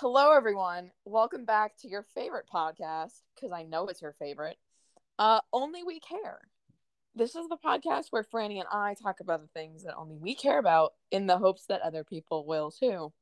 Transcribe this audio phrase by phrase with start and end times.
[0.00, 0.92] Hello, everyone.
[1.04, 4.56] Welcome back to your favorite podcast because I know it's your favorite.
[5.18, 6.38] Uh, only we care.
[7.16, 10.36] This is the podcast where Franny and I talk about the things that only we
[10.36, 13.12] care about in the hopes that other people will too.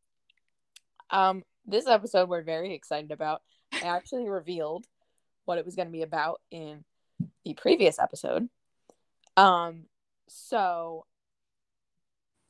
[1.08, 3.40] Um, this episode we're very excited about.
[3.72, 4.84] I actually revealed
[5.46, 6.84] what it was going to be about in
[7.46, 8.50] the previous episode.
[9.38, 9.84] Um,
[10.28, 11.06] so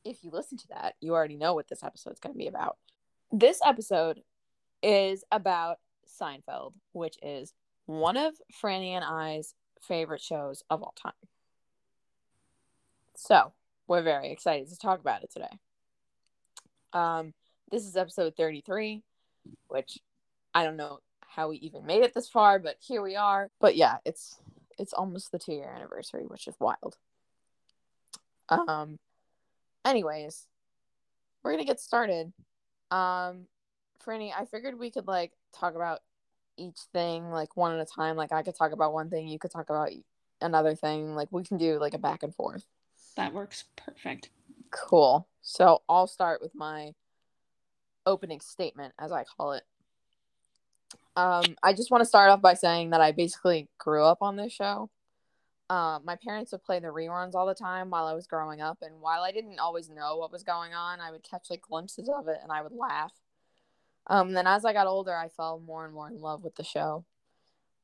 [0.03, 2.75] if you listen to that, you already know what this episode's going to be about.
[3.31, 4.21] This episode
[4.81, 7.53] is about Seinfeld, which is
[7.85, 11.11] one of Franny and I's favorite shows of all time.
[13.15, 13.51] So,
[13.87, 15.59] we're very excited to talk about it today.
[16.93, 17.33] Um,
[17.69, 19.03] this is episode 33,
[19.67, 19.99] which
[20.53, 23.49] I don't know how we even made it this far, but here we are.
[23.59, 24.37] But yeah, it's
[24.79, 26.97] it's almost the 2-year anniversary, which is wild.
[28.49, 28.99] Um
[29.83, 30.47] anyways,
[31.43, 32.31] we're to get started.
[32.91, 33.47] Um
[34.05, 35.99] Franny, I figured we could like talk about
[36.57, 38.15] each thing like one at a time.
[38.15, 39.89] Like I could talk about one thing, you could talk about
[40.41, 41.15] another thing.
[41.15, 42.65] Like we can do like a back and forth.
[43.15, 44.29] That works perfect.
[44.71, 45.27] Cool.
[45.41, 46.93] So I'll start with my
[48.05, 49.63] opening statement, as I call it.
[51.15, 54.35] Um, I just want to start off by saying that I basically grew up on
[54.35, 54.89] this show.
[55.69, 58.77] Uh, my parents would play the reruns all the time while I was growing up,
[58.81, 62.09] and while I didn't always know what was going on, I would catch like glimpses
[62.09, 63.11] of it and I would laugh.
[64.07, 66.63] Um, then as I got older, I fell more and more in love with the
[66.63, 67.03] show.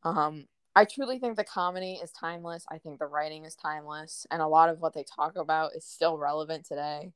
[0.04, 2.66] Um, I truly think the comedy is timeless.
[2.70, 5.86] I think the writing is timeless, and a lot of what they talk about is
[5.86, 7.12] still relevant today.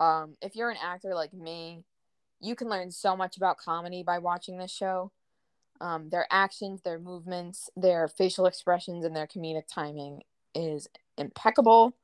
[0.00, 1.82] Um, if you're an actor like me,
[2.40, 5.10] you can learn so much about comedy by watching this show.
[5.80, 10.22] Um, their actions, their movements, their facial expressions, and their comedic timing
[10.54, 11.94] is impeccable.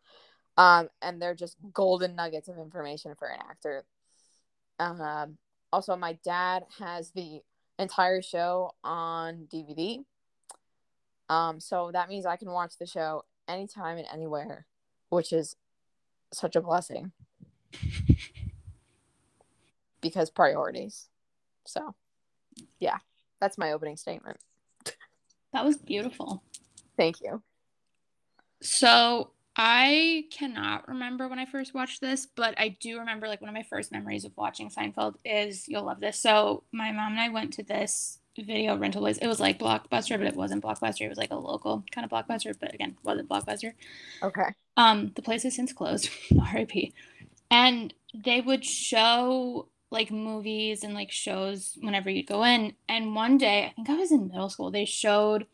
[0.56, 3.84] Um, and they're just golden nuggets of information for an actor.
[4.78, 5.36] Um,
[5.72, 7.41] also, my dad has the
[7.78, 10.05] entire show on DVD.
[11.28, 14.66] Um, so that means I can watch the show anytime and anywhere,
[15.09, 15.56] which is
[16.32, 17.12] such a blessing.
[20.04, 21.09] because priorities.
[21.66, 21.94] So,
[22.78, 22.99] yeah,
[23.44, 24.38] that's my opening statement.
[25.53, 26.43] That was beautiful.
[26.97, 27.43] Thank you.
[28.62, 33.50] So, I cannot remember when I first watched this, but I do remember like one
[33.50, 36.19] of my first memories of watching Seinfeld is you'll love this.
[36.19, 39.19] So, my mom and I went to this video rental place.
[39.19, 41.03] It was like Blockbuster, but it wasn't Blockbuster.
[41.03, 43.75] It was like a local kind of Blockbuster, but again, wasn't Blockbuster.
[44.22, 44.55] Okay.
[44.78, 46.09] Um, the place has since closed,
[46.55, 46.94] RIP.
[47.50, 52.75] And they would show like movies and like shows whenever you'd go in.
[52.88, 55.47] And one day, I think I was in middle school, they showed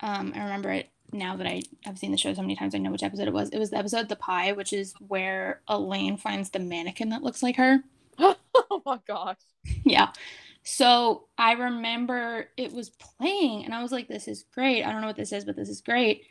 [0.00, 2.78] um I remember it now that I have seen the show so many times, I
[2.78, 3.50] know which episode it was.
[3.50, 7.42] It was the episode The Pie, which is where Elaine finds the mannequin that looks
[7.42, 7.82] like her.
[8.18, 9.38] oh my gosh.
[9.84, 10.08] yeah.
[10.62, 14.84] So I remember it was playing and I was like, this is great.
[14.84, 16.26] I don't know what this is, but this is great.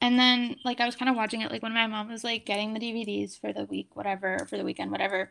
[0.00, 2.46] And then like I was kind of watching it like when my mom was like
[2.46, 5.30] getting the DVDs for the week, whatever, for the weekend, whatever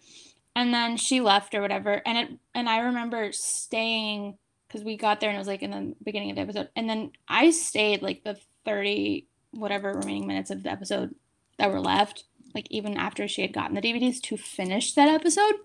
[0.55, 2.01] and then she left or whatever.
[2.05, 4.37] And it and i remember staying
[4.67, 6.69] because we got there and it was like in the beginning of the episode.
[6.75, 11.13] And then i stayed like the 30 whatever remaining minutes of the episode
[11.59, 12.23] that were left
[12.55, 15.55] like even after she had gotten the dvds to finish that episode.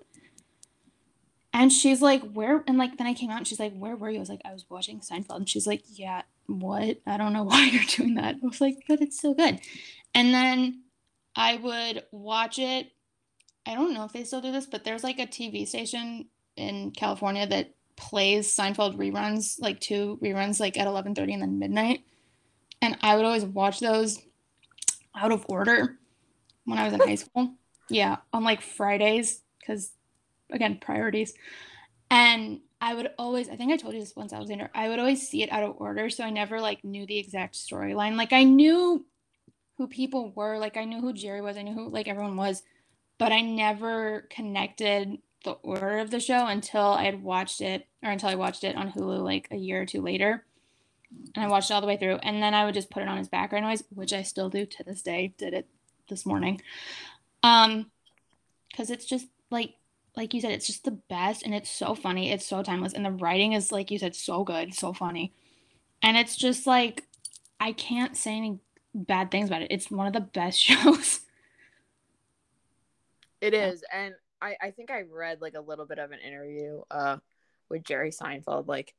[1.53, 4.11] And she's like where and like then i came out and she's like where were
[4.11, 4.19] you?
[4.19, 5.37] I was like i was watching seinfeld.
[5.37, 6.99] And she's like yeah what?
[7.07, 8.37] I don't know why you're doing that.
[8.43, 9.61] I was like but it's so good.
[10.15, 10.83] And then
[11.37, 12.91] i would watch it
[13.69, 16.91] I don't know if they still do this, but there's like a TV station in
[16.91, 22.01] California that plays Seinfeld reruns, like two reruns, like at 11:30 and then midnight.
[22.81, 24.21] And I would always watch those
[25.15, 25.99] out of order
[26.65, 27.55] when I was in high school.
[27.91, 29.93] Yeah, on like Fridays, because
[30.51, 31.35] again, priorities.
[32.11, 35.29] And I would always, I think I told you this once, Alexander, I would always
[35.29, 36.09] see it out of order.
[36.09, 38.17] So I never like knew the exact storyline.
[38.17, 39.05] Like I knew
[39.77, 42.63] who people were, like I knew who Jerry was, I knew who like everyone was
[43.19, 48.11] but I never connected the order of the show until I had watched it or
[48.11, 50.45] until I watched it on Hulu like a year or two later.
[51.35, 52.17] And I watched it all the way through.
[52.17, 54.67] And then I would just put it on as background noise, which I still do
[54.67, 55.35] to this day.
[55.39, 55.67] Did it
[56.09, 56.61] this morning.
[57.43, 57.91] Um,
[58.71, 59.75] because it's just like
[60.17, 62.33] like you said, it's just the best and it's so funny.
[62.33, 62.93] It's so timeless.
[62.93, 65.33] And the writing is like you said, so good, so funny.
[66.03, 67.05] And it's just like
[67.61, 68.59] I can't say any
[68.95, 69.71] bad things about it.
[69.71, 71.21] It's one of the best shows.
[73.41, 76.83] It is, and I I think I read like a little bit of an interview
[76.91, 77.19] uh
[77.69, 78.95] with Jerry Seinfeld, like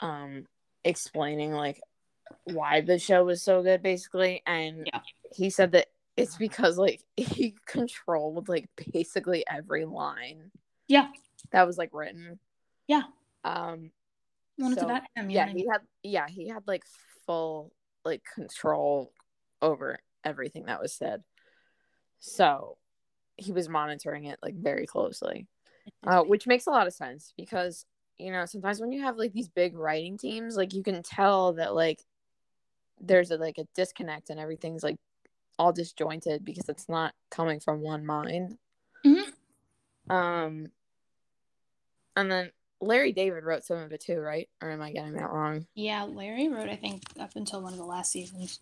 [0.00, 0.46] um
[0.84, 1.80] explaining like
[2.44, 5.00] why the show was so good, basically, and yeah.
[5.34, 10.50] he said that it's because like he controlled like basically every line.
[10.88, 11.08] Yeah.
[11.52, 12.38] that was like written.
[12.86, 13.02] Yeah.
[13.44, 13.90] Um
[14.58, 15.30] it's So, about him.
[15.30, 16.84] yeah, know what I he had yeah, he had like
[17.26, 17.72] full
[18.04, 19.12] like control
[19.60, 21.22] over everything that was said.
[22.20, 22.76] So
[23.36, 25.46] he was monitoring it like very closely.
[26.06, 27.84] Uh, which makes a lot of sense because
[28.16, 31.52] you know sometimes when you have like these big writing teams like you can tell
[31.52, 32.00] that like
[33.00, 34.96] there's a like a disconnect and everything's like
[35.58, 38.56] all disjointed because it's not coming from one mind
[39.04, 39.30] Mhm.
[40.08, 40.70] um
[42.16, 42.50] and then
[42.80, 46.04] larry david wrote some of it too right or am i getting that wrong Yeah,
[46.04, 48.60] Larry wrote, I think, up until one of the last seasons.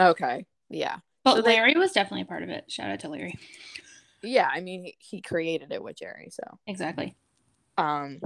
[0.00, 2.64] okay yeah But So they- Larry was definitely a part of it.
[2.72, 3.38] Shout out to Larry.
[4.22, 6.42] Yeah i mean he, he created it with jerry so.
[6.66, 7.16] Exactly.
[7.78, 8.20] um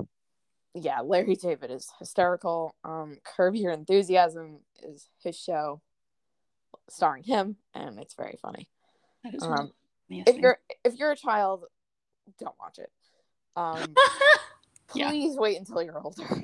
[0.74, 2.74] yeah larry david is hysterical.
[2.84, 5.80] Um curb your enthusiasm is his show
[6.88, 8.68] starring him and it's very funny.
[9.40, 9.70] Um
[10.10, 11.64] if you're if you're a child
[12.38, 12.90] don't watch it.
[13.56, 13.94] Um
[14.94, 15.08] Yeah.
[15.10, 16.42] please wait until you're older.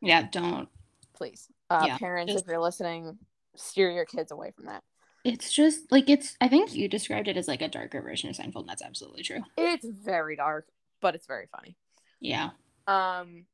[0.00, 0.68] Yeah, don't.
[1.14, 1.48] please.
[1.70, 3.18] Uh Yeah, parents just- if you're listening
[3.54, 4.82] steer your kids away from that
[5.24, 6.36] It's just like it's.
[6.40, 8.60] I think you described it as like a darker version of Seinfeld.
[8.62, 9.40] And that's absolutely true.
[9.56, 10.66] it's very dark
[11.00, 11.76] but it's very funny
[12.20, 12.50] Yeah,
[12.86, 13.46] um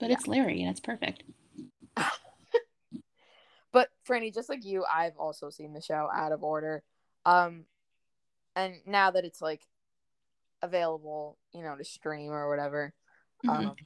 [0.00, 0.14] but Yeah.
[0.14, 1.22] it's Larry and it's perfect.
[3.72, 6.82] But Franny, just like you, I've also seen the show out of order.
[7.26, 7.66] Um
[8.54, 9.60] and now that it's like
[10.62, 12.94] available, you know, to stream or whatever,
[13.44, 13.50] Mhm.
[13.66, 13.76] um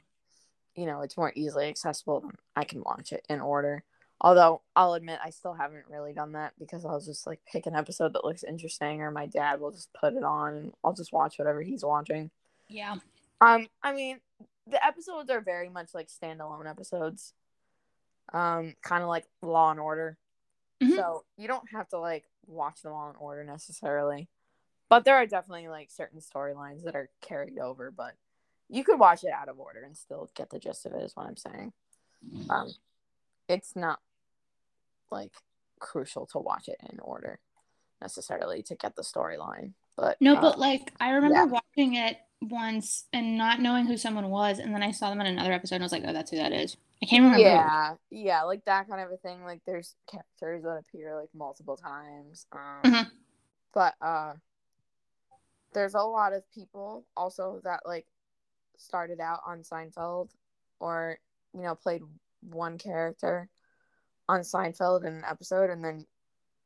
[0.77, 3.83] you know, it's more easily accessible, I can watch it in order.
[4.23, 7.75] Although I'll admit I still haven't really done that because I'll just like pick an
[7.75, 11.13] episode that looks interesting or my dad will just put it on and I'll just
[11.13, 12.31] watch whatever he's watching.
[12.69, 12.97] Yeah.
[13.41, 14.21] Um, I mean,
[14.67, 17.33] the episodes are very much like standalone episodes.
[18.33, 20.19] Um, kind of like Law and Order.
[20.83, 20.97] Mhm.
[20.97, 24.29] So you don't have to like watch them all in order necessarily.
[24.91, 28.15] But there are definitely like certain storylines that are carried over, but
[28.69, 31.17] you could watch it out of order and still get the gist of it is
[31.17, 31.73] what I'm saying.
[32.51, 32.69] Um
[33.49, 34.01] it's not
[35.11, 35.33] like
[35.79, 37.39] crucial to watch it in order
[38.01, 39.73] necessarily to get the storyline.
[39.97, 41.45] But No, uh, but like I remember yeah.
[41.45, 45.27] watching it once and not knowing who someone was, and then I saw them in
[45.27, 46.77] another episode and I was like, oh, that's who that is.
[47.03, 47.43] I can't remember.
[47.43, 51.75] yeah yeah like that kind of a thing like there's characters that appear like multiple
[51.79, 53.07] times um Mhm.
[53.73, 54.35] but uh
[55.73, 58.07] there's a lot of people also that like
[58.77, 60.29] started out on Seinfeld
[60.79, 61.19] or
[61.55, 62.03] you know played
[62.43, 63.49] one character
[64.31, 66.07] on Seinfeld in an episode and then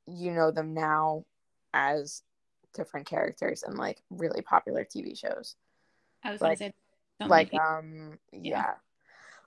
[0.06, 1.24] you know them now
[1.72, 2.22] as
[2.74, 5.56] different characters in like really popular TV shows
[6.22, 6.74] I was Like- gonna say
[7.20, 8.40] don't like um yeah.
[8.50, 8.74] Yeah.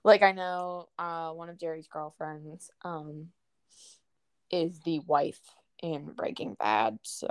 [0.02, 3.28] like i know uh one of jerry's girlfriends um
[4.50, 5.40] is the wife
[5.82, 7.28] in breaking bad so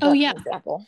[0.00, 0.32] Oh, yeah.
[0.32, 0.84] example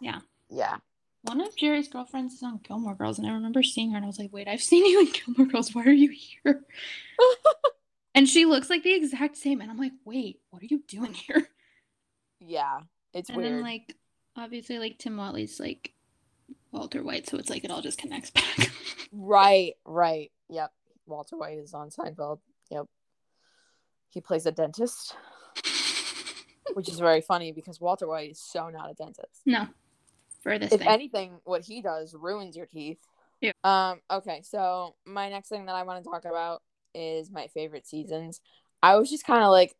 [0.00, 0.20] Yeah.
[0.50, 0.76] yeah
[1.22, 4.08] one of Jerry's girlfriends is on Gilmore Girls, and I remember seeing her, and I
[4.08, 5.74] was like, wait, I've seen you in Gilmore Girls.
[5.74, 6.64] Why are you here?
[8.20, 11.14] and she looks like the exact same, and I'm like, wait, what are you doing
[11.14, 11.48] here?
[12.42, 12.80] yeah
[13.12, 13.94] it's and weird then like
[14.36, 15.92] obviously like Tim Whatley's like
[16.72, 18.70] Walter White, so it's like it all just connects back.
[19.12, 20.70] right right yep
[21.06, 22.38] walter white is on seinfeld
[22.70, 22.86] yep
[24.08, 25.14] he plays a dentist
[26.74, 29.66] which is very funny because walter white is so not a dentist no,
[30.42, 30.88] for this if thing.
[30.88, 32.98] anything, what he does ruins your teeth.
[33.40, 33.52] Yeah.
[33.64, 34.00] Um.
[34.10, 34.42] Okay.
[34.42, 36.62] So my next thing that I want to talk about
[36.94, 38.40] is my favorite seasons.
[38.82, 39.74] I was just kind of like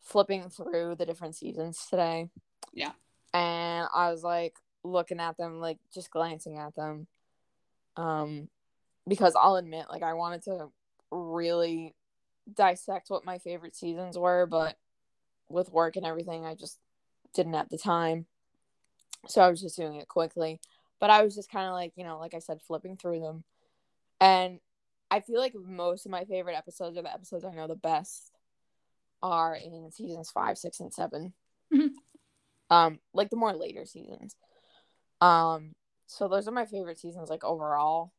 [0.00, 2.28] flipping through the different seasons today.
[2.72, 2.92] Yeah.
[3.34, 7.06] And I was like looking at them, like just glancing at them.
[7.96, 8.48] Um,
[9.06, 10.70] because I'll admit, like I wanted to
[11.10, 11.94] really
[12.52, 14.76] dissect what my favorite seasons were, but
[15.48, 16.78] with work and everything, I just
[17.34, 18.26] didn't have the time
[19.26, 20.60] so I was just doing it quickly.
[21.00, 23.44] But I was just kind of like, you know, like I said, flipping through them.
[24.20, 24.60] And
[25.10, 28.32] I feel like most of my favorite episodes are the episodes I know the best
[29.22, 31.32] are in seasons five, six, and 7
[31.72, 31.90] Mhm.
[32.70, 34.36] Um, like the more later seasons.
[35.20, 35.74] Um,
[36.06, 38.12] so those are my favorite seasons, like overall.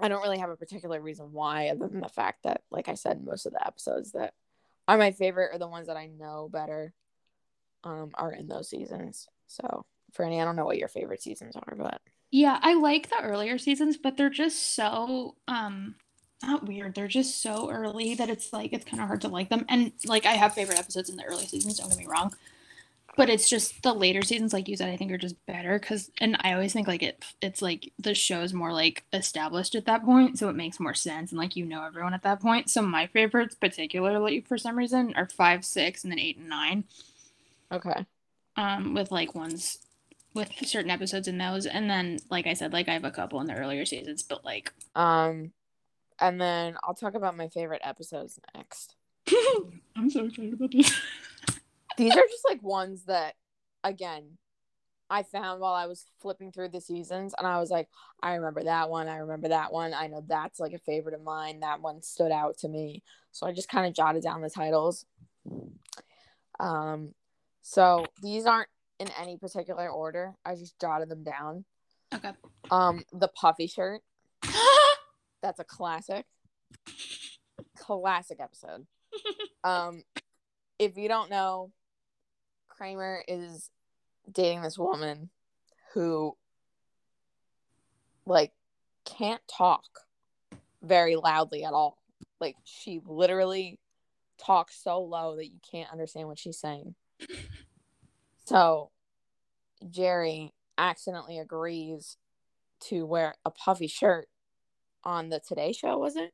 [0.00, 2.94] I don't really have a particular reason why, other than the fact that, like I
[2.94, 4.34] said, most of the episodes that
[4.86, 6.94] are my favorite are the ones that I know better
[7.84, 9.28] um are in those seasons.
[9.46, 9.84] So
[10.16, 13.58] Franny, I don't know what your favorite seasons are, but Yeah, I like the earlier
[13.58, 15.94] seasons, but they're just so um
[16.42, 16.94] not weird.
[16.94, 19.64] They're just so early that it's like it's kind of hard to like them.
[19.68, 22.34] And like I have favorite episodes in the early seasons, don't get me wrong.
[23.16, 26.10] But it's just the later seasons, like you said, I think are just better because
[26.20, 30.04] and I always think like it it's like the show's more like established at that
[30.04, 32.70] point, so it makes more sense and like you know everyone at that point.
[32.70, 36.84] So my favorites particularly for some reason are five, six, and then eight and nine
[37.72, 38.06] okay.
[38.56, 39.78] um with like ones
[40.34, 41.66] with certain episodes in those.
[41.66, 44.44] And then, like I said, like I have a couple in the earlier seasons, but
[44.44, 45.52] like Um,
[46.20, 48.94] and then I'll talk about my favorite episodes next.
[49.96, 50.94] I'm so excited about these
[51.96, 53.34] These are just like ones that,
[53.82, 54.38] again,
[55.10, 57.88] I found while I was flipping through the seasons, and I was like,
[58.22, 59.08] I remember that one.
[59.08, 59.94] I remember that one.
[59.94, 61.60] I know that's like a favorite of mine.
[61.60, 63.02] That one stood out to me.
[63.32, 65.06] So I just kind of jotted down the titles.
[66.60, 67.14] Um,
[67.62, 68.68] so these aren't
[68.98, 70.34] in any particular order.
[70.44, 71.64] I just jotted them down.
[72.14, 72.32] okay.
[72.70, 74.02] Um, the puffy shirt.
[75.42, 76.26] That's a classic.
[77.76, 78.86] Classic episode.
[79.64, 80.04] Um,
[80.78, 81.72] if you don't know,
[82.68, 83.70] Kramer is
[84.30, 85.30] dating this woman
[85.92, 86.36] who
[88.24, 88.52] like
[89.04, 89.84] can't talk
[90.82, 91.98] very loudly at all.
[92.40, 93.80] Like she literally
[94.38, 96.94] talks so low that you can't understand what she's saying.
[98.48, 98.90] So
[99.90, 102.16] Jerry accidentally agrees
[102.88, 104.26] to wear a puffy shirt
[105.04, 106.32] on the Today Show, was it?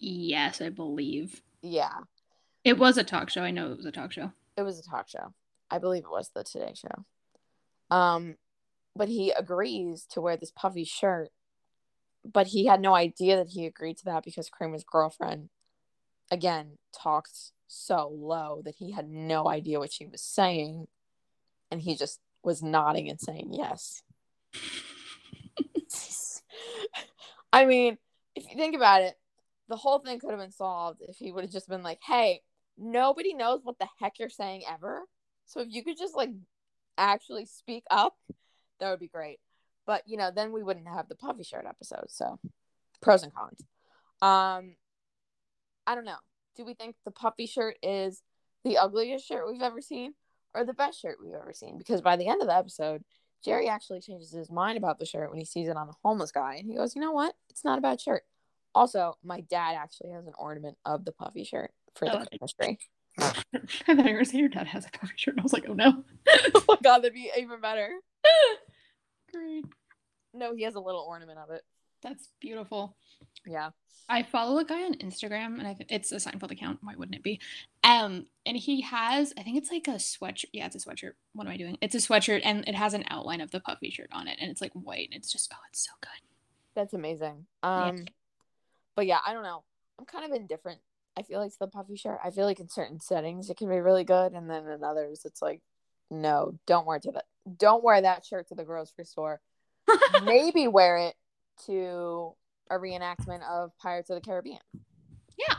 [0.00, 1.42] yes, I believe.
[1.60, 2.02] Yeah,
[2.62, 3.42] It was a talk show.
[3.42, 4.30] I know it was a talk show.
[4.56, 5.34] it was a talk show.
[5.68, 7.04] I believe it was the Today Show.
[7.90, 8.36] Um,
[8.94, 11.30] but he agrees to wear this puffy shirt,
[12.24, 15.48] but he had no idea that he agreed to that because Kramer's girlfriend,
[16.30, 20.86] again, talked so low that he had no idea what she was saying,
[21.70, 24.02] and he just was nodding and saying yes.
[27.52, 27.98] I mean,
[28.34, 29.14] if you think about it,
[29.68, 32.42] the whole thing could have been solved if he would have just been like, "Hey,
[32.76, 35.02] nobody knows what the heck you're saying ever."
[35.46, 36.30] So if you could just like
[36.96, 38.16] actually speak up,
[38.80, 39.40] that would be great.
[39.86, 42.06] But you know, then we wouldn't have the puffy shirt episode.
[42.08, 42.38] So
[43.00, 43.62] pros and cons.
[44.20, 44.76] Um
[45.86, 46.18] I don't know.
[46.56, 48.22] Do we think the puffy shirt is
[48.64, 50.14] the ugliest shirt we've ever seen
[50.54, 51.78] or the best shirt we've ever seen?
[51.78, 53.02] Because by the end of the episode,
[53.44, 56.32] Jerry actually changes his mind about the shirt when he sees it on the homeless
[56.32, 57.34] guy and he goes, "You know what?
[57.50, 58.22] It's not a bad shirt."
[58.74, 62.24] Also, my dad actually has an ornament of the puffy shirt for the Oh.
[62.26, 62.78] Christmas tree.
[63.18, 63.44] I thought
[63.88, 65.34] you were gonna say your dad has a puffy shirt.
[65.34, 66.04] And I was like, oh no.
[66.54, 67.90] oh my god, that'd be even better.
[69.32, 69.64] Great.
[70.34, 71.62] No, he has a little ornament of it.
[72.02, 72.96] That's beautiful.
[73.46, 73.70] Yeah.
[74.10, 76.78] I follow a guy on Instagram, and I th- it's a Seinfeld account.
[76.82, 77.40] Why wouldn't it be?
[77.84, 80.46] Um, and he has, I think it's like a sweatshirt.
[80.52, 81.12] Yeah, it's a sweatshirt.
[81.34, 81.76] What am I doing?
[81.82, 84.50] It's a sweatshirt, and it has an outline of the puffy shirt on it, and
[84.50, 85.08] it's like white.
[85.12, 86.28] And it's just, oh, it's so good.
[86.78, 87.46] That's amazing.
[87.64, 88.04] Um
[88.94, 89.64] but yeah, I don't know.
[89.98, 90.78] I'm kind of indifferent.
[91.16, 92.20] I feel like to the puffy shirt.
[92.24, 95.24] I feel like in certain settings it can be really good and then in others
[95.24, 95.60] it's like
[96.08, 97.24] no, don't wear to the
[97.56, 99.40] don't wear that shirt to the grocery store.
[100.24, 101.16] Maybe wear it
[101.66, 102.34] to
[102.70, 104.60] a reenactment of Pirates of the Caribbean.
[105.38, 105.56] Yeah.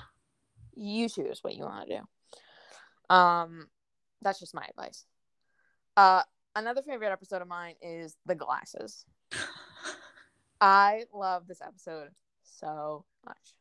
[0.75, 3.15] You choose what you want to do.
[3.15, 3.67] Um
[4.21, 5.05] that's just my advice.
[5.97, 6.23] Uh
[6.55, 9.05] another favorite episode of mine is The Glasses.
[10.61, 12.09] I love this episode
[12.43, 13.55] so much.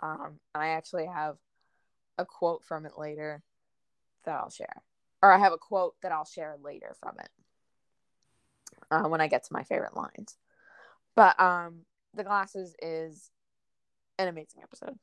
[0.00, 1.36] Um, and I actually have
[2.18, 3.42] a quote from it later
[4.24, 4.82] that I'll share,
[5.22, 7.30] or I have a quote that I'll share later from it
[8.90, 10.36] uh, when I get to my favorite lines.
[11.18, 11.80] But um,
[12.14, 13.32] the glasses is
[14.20, 14.96] an amazing episode.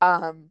[0.00, 0.50] Um,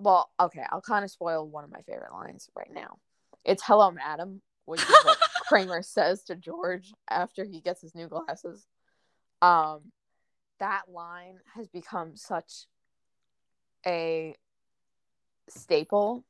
[0.00, 2.98] well, okay, I'll kind of spoil one of my favorite lines right now.
[3.44, 8.08] It's "Hello, madam," which is what Kramer says to George after he gets his new
[8.08, 8.66] glasses.
[9.40, 9.92] Um,
[10.58, 12.66] that line has become such
[13.86, 14.34] a
[15.48, 16.24] staple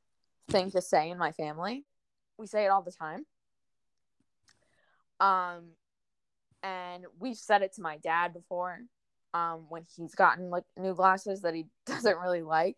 [0.47, 1.85] thing to say in my family.
[2.37, 3.25] We say it all the time.
[5.19, 5.71] Um,
[6.63, 8.79] and we've said it to my dad before.
[9.35, 12.77] Um, when he's gotten like new glasses that he doesn't really like,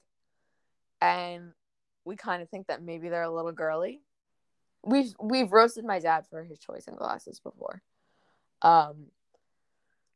[1.02, 1.52] and
[2.06, 4.02] we kind of think that maybe they're a little girly.
[4.84, 7.82] We've we've roasted my dad for his choice in glasses before.
[8.62, 9.08] Um,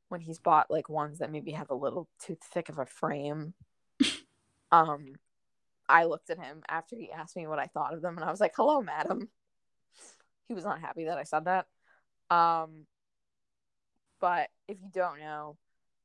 [0.07, 3.53] when he's bought like ones that maybe have a little too thick of a frame.
[4.71, 5.13] um,
[5.87, 8.31] I looked at him after he asked me what I thought of them, and I
[8.31, 9.29] was like, "Hello, madam."
[10.47, 11.67] He was not happy that I said that.
[12.35, 12.85] Um,
[14.19, 15.57] but if you don't know,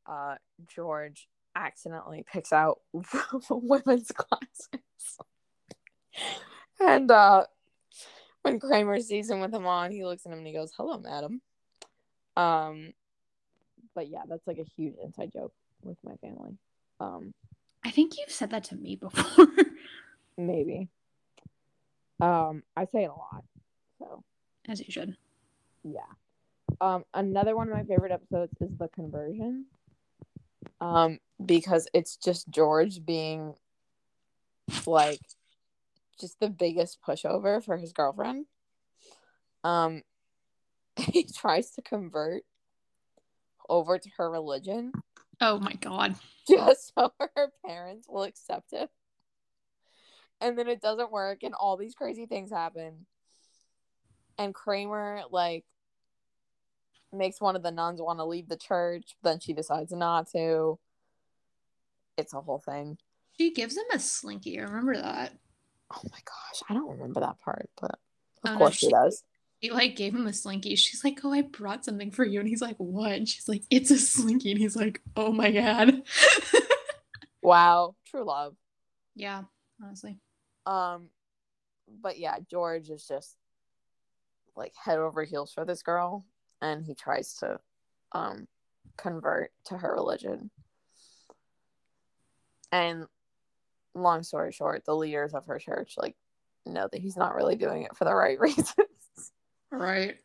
[0.06, 0.37] uh,
[0.68, 2.80] George accidentally picks out
[3.50, 5.18] women's glasses,
[6.80, 7.44] and uh,
[8.42, 10.99] when Kramer sees him with them on, he looks at him and he goes, "Hello,
[10.99, 11.40] madam."
[12.37, 12.92] Um,
[13.94, 15.52] but yeah, that's like a huge inside joke
[15.83, 16.59] with my family.
[17.00, 17.33] Um,
[17.85, 19.47] I think you've said that to me before.
[20.37, 20.88] maybe.
[22.21, 23.44] Um, I say it a lot.
[23.99, 24.25] So
[24.68, 25.16] As you should.
[25.83, 26.00] yeah.
[26.80, 29.66] Um, another one of my favorite episodes is the conversion.
[30.80, 33.54] Um, because it's just George being
[34.86, 35.20] like
[36.20, 38.46] just the biggest pushover for his girlfriend.
[39.62, 40.02] Um,
[40.96, 42.42] he tries to convert
[43.68, 44.92] over to her religion
[45.40, 46.14] Oh my god.
[46.48, 48.90] just so her parents will accept it.
[50.40, 53.06] And then it doesn't work, and all these crazy things happen.
[54.36, 55.64] And Kramer, like,
[57.16, 60.78] makes one of the nuns want to leave the church, then she decides not to.
[62.16, 62.99] It's a whole thing.
[63.38, 64.59] She gives him a slinky.
[64.59, 65.33] I remember that.
[65.92, 67.92] Oh my gosh, I don't remember that part, but
[68.44, 69.23] of Oh, no, course she she- does.
[69.62, 70.76] She like gave him a slinky.
[70.76, 73.62] She's like, "Oh, I brought something for you," and he's like, "What?" And she's like,
[73.71, 76.02] "It's a slinky," and he's like, "Oh my god."
[77.42, 78.56] Wow, true love.
[79.14, 79.42] yeah,
[79.83, 80.18] honestly.
[80.64, 81.09] Um,
[82.00, 83.37] but yeah, George is just
[84.56, 86.25] like head over heels for this girl,
[86.64, 87.61] and he tries to
[88.12, 88.49] um
[88.97, 90.50] convert to her religion.
[92.73, 93.06] And
[93.94, 96.16] long story short, the leaders of her church like
[96.66, 98.73] know that he's not really doing it for the right reasons.
[99.71, 100.16] Right.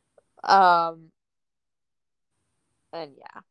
[0.43, 1.11] um,
[2.93, 3.41] and yeah,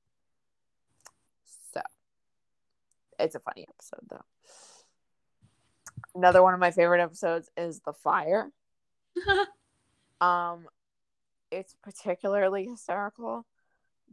[1.72, 1.80] so
[3.18, 4.24] it's a funny episode though.
[6.14, 8.50] Another one of my favorite episodes is the fire.
[10.20, 10.66] Um,
[11.50, 13.46] it's particularly hysterical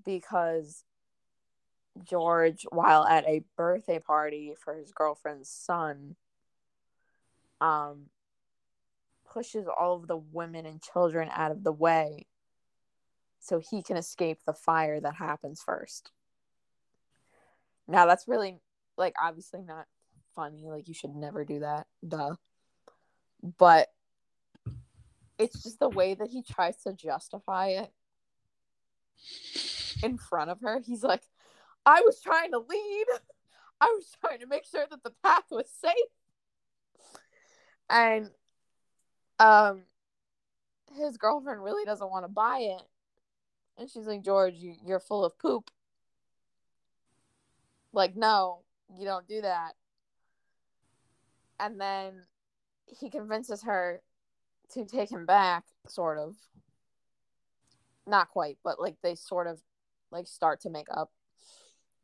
[0.04, 0.84] because
[2.04, 6.16] George, while at a birthday party for his girlfriend's son,
[7.62, 8.08] um,
[9.32, 12.26] pushes all of the women and children out of the way
[13.40, 16.12] so he can escape the fire that happens first.
[17.88, 18.60] Now, that's really,
[18.98, 19.86] like, obviously not
[20.36, 20.70] funny.
[20.70, 21.86] Like, you should never do that.
[22.06, 22.36] Duh.
[23.58, 23.90] But
[25.38, 27.92] it's just the way that he tries to justify it
[30.04, 30.80] in front of her.
[30.80, 31.24] He's like,
[31.86, 33.06] I was trying to lead.
[33.82, 35.94] I was trying to make sure that the path was safe.
[37.90, 38.30] And
[39.40, 39.84] um
[40.96, 42.82] his girlfriend really doesn't want to buy it.
[43.78, 45.70] And she's like, George, you, you're full of poop.
[47.92, 48.60] Like, no,
[48.98, 49.74] you don't do that.
[51.60, 52.24] And then
[52.86, 54.02] he convinces her
[54.74, 56.36] to take him back, sort of.
[58.08, 59.62] Not quite, but like they sort of
[60.12, 61.12] like start to make up.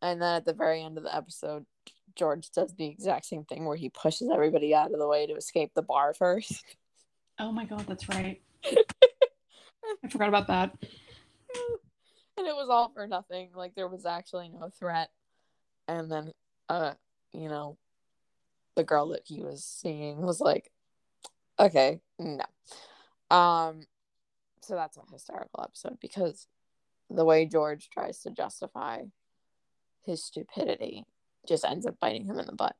[0.01, 1.65] And then at the very end of the episode,
[2.15, 5.35] George does the exact same thing where he pushes everybody out of the way to
[5.35, 6.63] escape the bar first.
[7.39, 8.39] Oh my god, that's right.
[8.65, 10.75] I forgot about that.
[12.37, 13.49] and it was all for nothing.
[13.55, 15.09] Like there was actually no threat.
[15.87, 16.33] And then
[16.69, 16.93] uh,
[17.33, 17.77] you know,
[18.75, 20.71] the girl that he was seeing was like,
[21.61, 22.43] Okay, no.
[23.29, 23.81] Um
[24.61, 26.47] so that's a hysterical episode because
[27.09, 29.03] the way George tries to justify
[30.05, 31.05] his stupidity
[31.47, 32.75] just ends up biting him in the butt.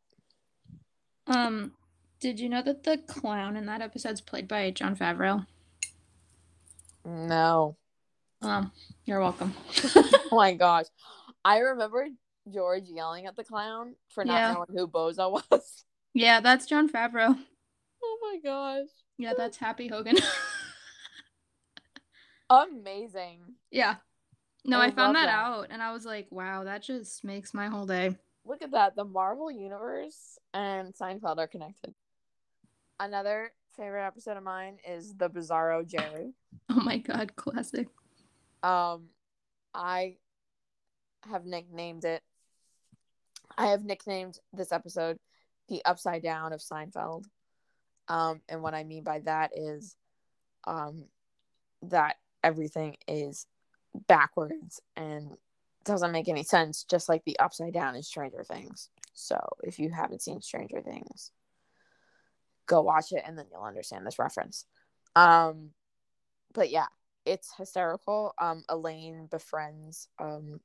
[1.27, 1.73] Um,
[2.19, 5.45] did you know that the clown in that episode's played by Jon Favreau?
[7.05, 7.77] No.
[8.41, 8.71] Um,
[9.05, 9.53] you're welcome.
[9.95, 10.85] oh my gosh.
[11.43, 12.07] I remember
[12.51, 14.53] George yelling at the clown for not Yeah.
[14.53, 15.83] knowing who Bozo was.
[16.13, 17.37] yeah, that's Jon Favreau.
[18.03, 18.87] Oh my gosh.
[19.17, 20.17] Yeah, that's Happy Hogan.
[22.49, 23.39] Amazing.
[23.71, 23.95] yeah.
[24.65, 25.33] No, I I, found that, that.
[25.33, 28.15] out and I was like, wow, that just makes my whole day.
[28.45, 28.95] Look at that.
[28.95, 31.93] The Marvel Universe and Seinfeld are connected.
[32.99, 36.33] Another favorite episode of mine is the Bizarro Jerry.
[36.69, 37.87] Oh my god, classic.
[38.63, 39.09] Um,
[39.73, 40.15] I
[41.29, 42.21] have nicknamed it.
[43.57, 45.17] I have nicknamed this episode
[45.67, 47.25] the Upside Down of Seinfeld.
[48.07, 49.95] Um, and what I mean by that is,
[50.65, 51.05] um,
[51.83, 53.47] that everything is
[54.07, 55.35] backwards and
[55.83, 58.89] doesn't make any sense, just like the Upside Down in Stranger Things.
[59.13, 61.31] So if you haven't seen Stranger Things,
[62.67, 64.65] go watch it and then you'll understand this reference.
[65.15, 65.71] Um,
[66.53, 66.87] but yeah,
[67.25, 68.33] it's hysterical.
[68.39, 70.59] Um, Elaine befriends um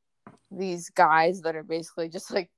[0.50, 2.50] these guys that are basically just like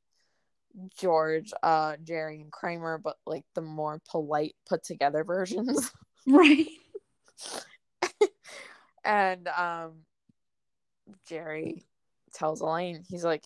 [0.97, 5.91] George, uh, Jerry, and Kramer, but like the more polite, put together versions.
[6.27, 6.69] Right.
[9.05, 10.05] and um,
[11.27, 11.85] Jerry
[12.35, 13.45] tells Elaine, he's like,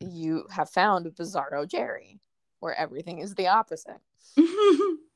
[0.00, 2.20] "You have found Bizarro Jerry,
[2.60, 4.00] where everything is the opposite."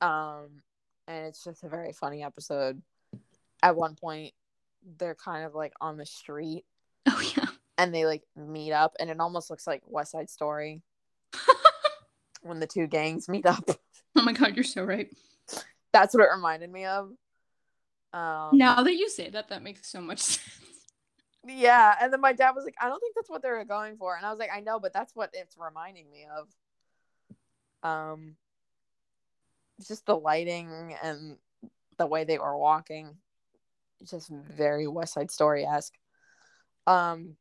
[0.01, 0.63] Um,
[1.07, 2.81] and it's just a very funny episode.
[3.63, 4.33] At one point,
[4.99, 6.65] they're kind of like on the street
[7.07, 7.45] oh yeah.
[7.77, 10.83] and they like meet up, and it almost looks like West Side Story
[12.42, 13.68] when the two gangs meet up.
[14.16, 15.09] Oh my god, you're so right.
[15.92, 17.12] That's what it reminded me of.
[18.12, 20.42] Um, Now that you say that, that makes so much sense.
[21.46, 23.96] Yeah, and then my dad was like, "I don't think that's what they were going
[23.96, 28.35] for," and I was like, "I know, but that's what it's reminding me of." Um,
[29.87, 31.37] just the lighting and
[31.98, 33.16] the way they were walking.
[34.11, 35.94] just very West Side Story esque.
[36.88, 37.37] Um,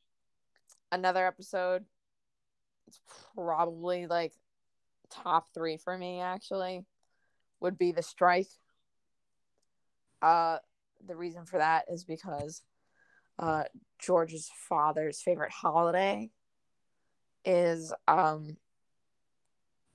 [0.91, 1.83] another episode.
[2.88, 2.99] It's
[3.35, 4.33] probably like
[5.10, 6.22] top three for me.
[6.22, 6.86] Actually,
[7.60, 8.48] would be the strike.
[10.22, 10.58] Uh,
[11.06, 12.63] the reason for that is because
[13.38, 13.63] uh,
[14.00, 16.30] George's father's favorite holiday
[17.45, 18.58] is um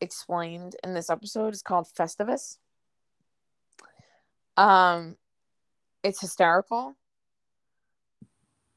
[0.00, 1.48] explained in this episode.
[1.48, 2.58] It's called Festivus.
[4.56, 5.16] Um,
[6.02, 6.94] it's hysterical,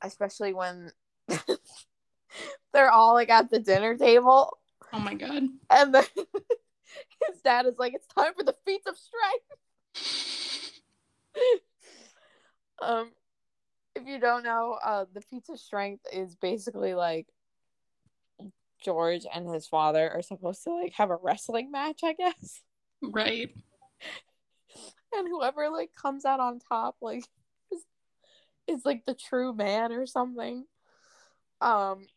[0.02, 0.92] especially when
[2.74, 4.58] they're all like at the dinner table.
[4.94, 5.44] Oh my god!
[5.70, 9.46] And then his dad is like, "It's time for the feats of strength."
[12.82, 13.12] um,
[13.96, 17.28] if you don't know, uh, the feats of strength is basically like
[18.84, 22.62] George and his father are supposed to like have a wrestling match, I guess.
[23.02, 23.50] Right.
[25.16, 27.24] And whoever like comes out on top, like,
[27.72, 27.86] is,
[28.68, 30.66] is like the true man or something.
[31.62, 32.08] Um,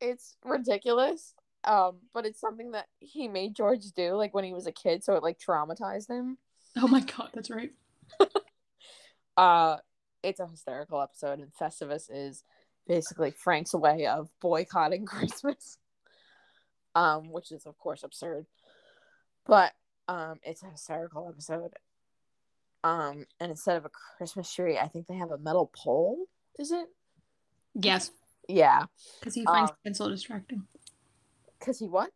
[0.00, 1.34] it's ridiculous.
[1.64, 5.04] Um, but it's something that he made George do like when he was a kid,
[5.04, 6.38] so it like traumatized him.
[6.76, 7.72] Oh my god, that's right.
[9.36, 9.76] uh,
[10.22, 12.44] it's a hysterical episode, and Festivus is
[12.86, 15.78] basically Frank's way of boycotting Christmas
[16.94, 18.46] um, which is of course absurd.
[19.46, 19.72] But
[20.08, 21.72] um, it's a hysterical episode.
[22.82, 26.26] Um, and instead of a Christmas tree, I think they have a metal pole.
[26.58, 26.86] Is it?
[27.74, 28.10] Yes.
[28.48, 28.84] Yeah.
[29.18, 30.66] Because he finds um, tinsel distracting.
[31.60, 32.10] Because he what?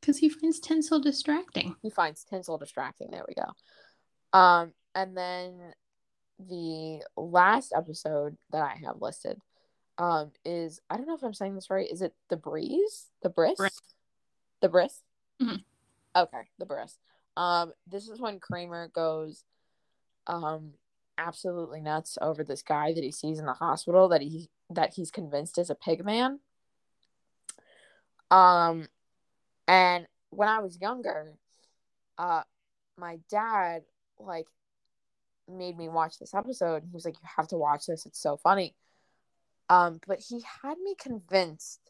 [0.00, 1.74] Because he finds tinsel distracting.
[1.82, 3.10] He finds tinsel distracting.
[3.10, 4.38] There we go.
[4.38, 5.74] Um, and then
[6.38, 9.40] the last episode that I have listed
[9.98, 11.90] um is I don't know if I'm saying this right.
[11.90, 13.06] Is it the breeze?
[13.22, 13.58] The bris?
[14.60, 15.00] The bris?
[15.42, 15.56] Mm-hmm.
[16.14, 16.98] Okay, the bris.
[17.36, 19.44] Um, this is when Kramer goes
[20.26, 20.72] um
[21.18, 25.10] absolutely nuts over this guy that he sees in the hospital that he that he's
[25.10, 26.40] convinced is a pig man.
[28.30, 28.88] Um
[29.68, 31.34] and when I was younger,
[32.18, 32.42] uh
[32.98, 33.82] my dad
[34.18, 34.46] like
[35.48, 36.82] made me watch this episode.
[36.84, 38.74] He was like, You have to watch this, it's so funny.
[39.68, 41.80] Um, but he had me convinced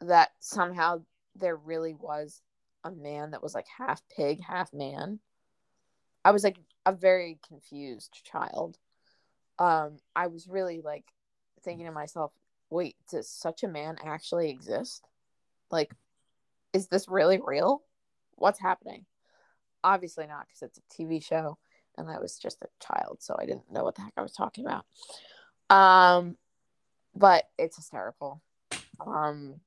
[0.00, 1.02] that somehow
[1.34, 2.40] there really was
[2.84, 5.18] a man that was like half pig, half man.
[6.24, 8.78] I was like a very confused child.
[9.58, 11.04] Um, I was really like
[11.62, 12.32] thinking to myself,
[12.70, 15.06] wait, does such a man actually exist?
[15.70, 15.94] Like,
[16.72, 17.82] is this really real?
[18.36, 19.06] What's happening?
[19.82, 21.58] Obviously not, because it's a TV show
[21.96, 24.32] and I was just a child, so I didn't know what the heck I was
[24.32, 24.84] talking about.
[25.70, 26.36] Um,
[27.14, 28.42] but it's hysterical.
[29.04, 29.60] Um,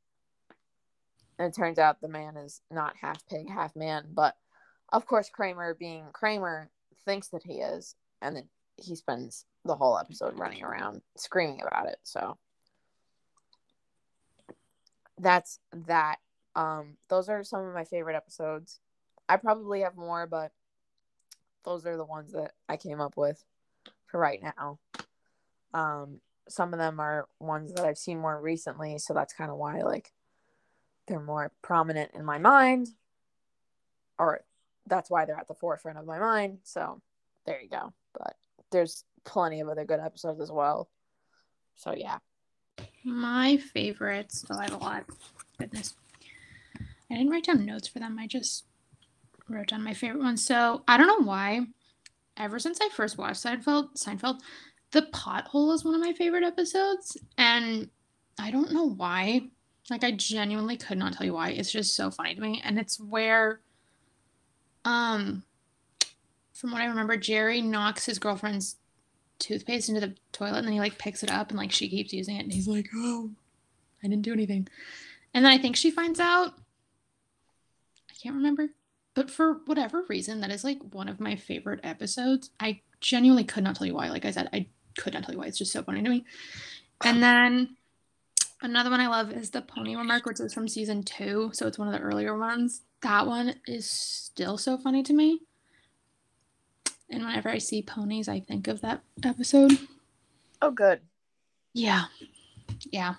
[1.39, 4.05] and it turns out the man is not half pig, half man.
[4.13, 4.36] But
[4.91, 6.69] of course, Kramer, being Kramer,
[7.05, 11.88] thinks that he is, and then he spends the whole episode running around screaming about
[11.88, 11.97] it.
[12.03, 12.38] So
[15.17, 16.17] that's that.
[16.56, 18.80] Um, those are some of my favorite episodes.
[19.30, 20.51] I probably have more, but
[21.65, 23.43] those are the ones that I came up with
[24.06, 24.80] for right now.
[25.73, 29.58] Um, some of them are ones that I've seen more recently, so that's kind of
[29.58, 30.13] why like
[31.08, 32.88] they're more prominent in my mind,
[34.17, 34.41] or
[34.88, 36.60] that's why they're at the forefront of my mind.
[36.63, 37.01] So
[37.45, 37.93] there you go.
[38.13, 38.36] But
[38.71, 40.89] there's plenty of other good episodes as well.
[41.75, 42.17] So yeah.
[43.07, 45.05] My favorites, oh, I have a lot.
[45.57, 45.95] Goodness.
[47.09, 48.19] I didn't write down notes for them.
[48.19, 48.65] I just
[49.47, 50.45] wrote down my favorite ones.
[50.45, 51.67] So I don't know why.
[52.35, 54.41] Ever since I first watched Seinfeld, Seinfeld,
[54.91, 57.89] the pothole is one of my favorite episodes, and
[58.37, 59.47] I don't know why.
[59.89, 61.51] Like I genuinely could not tell you why.
[61.51, 63.61] It's just so funny to me, and it's where,
[64.83, 65.43] um,
[66.53, 68.76] from what I remember, Jerry knocks his girlfriend's
[69.39, 72.13] toothpaste into the toilet, and then he like picks it up, and like she keeps
[72.13, 73.32] using it, and he's like, "Oh,
[74.04, 74.67] I didn't do anything,"
[75.34, 76.54] and then I think she finds out.
[78.10, 78.69] I can't remember,
[79.13, 82.50] but for whatever reason, that is like one of my favorite episodes.
[82.60, 84.10] I genuinely could not tell you why.
[84.10, 85.45] Like I said, I could not tell you why.
[85.45, 86.26] It's just so funny to me.
[87.04, 87.78] And then
[88.62, 91.52] another one I love is the pony remark, which is from season two.
[91.54, 92.82] So it's one of the earlier ones.
[93.02, 95.41] That one is still so funny to me.
[97.09, 99.77] And whenever I see ponies, I think of that episode.
[100.61, 101.01] Oh, good.
[101.73, 102.05] Yeah.
[102.91, 103.15] Yeah.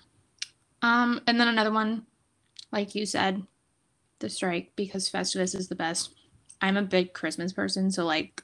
[0.81, 2.05] Um, and then another one,
[2.71, 3.43] like you said,
[4.19, 6.13] the strike, because Festivus is the best.
[6.61, 8.43] I'm a big Christmas person, so like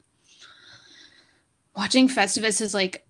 [1.76, 3.06] watching Festivus is like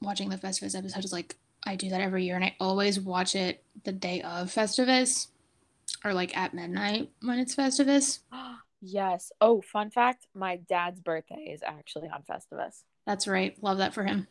[0.00, 3.34] watching the Festivus episode is like I do that every year, and I always watch
[3.34, 5.28] it the day of Festivus,
[6.02, 8.20] or like at midnight when it's Festivus.
[8.80, 9.32] yes.
[9.40, 12.82] Oh, fun fact: my dad's birthday is actually on Festivus.
[13.06, 13.56] That's right.
[13.62, 14.26] Love that for him.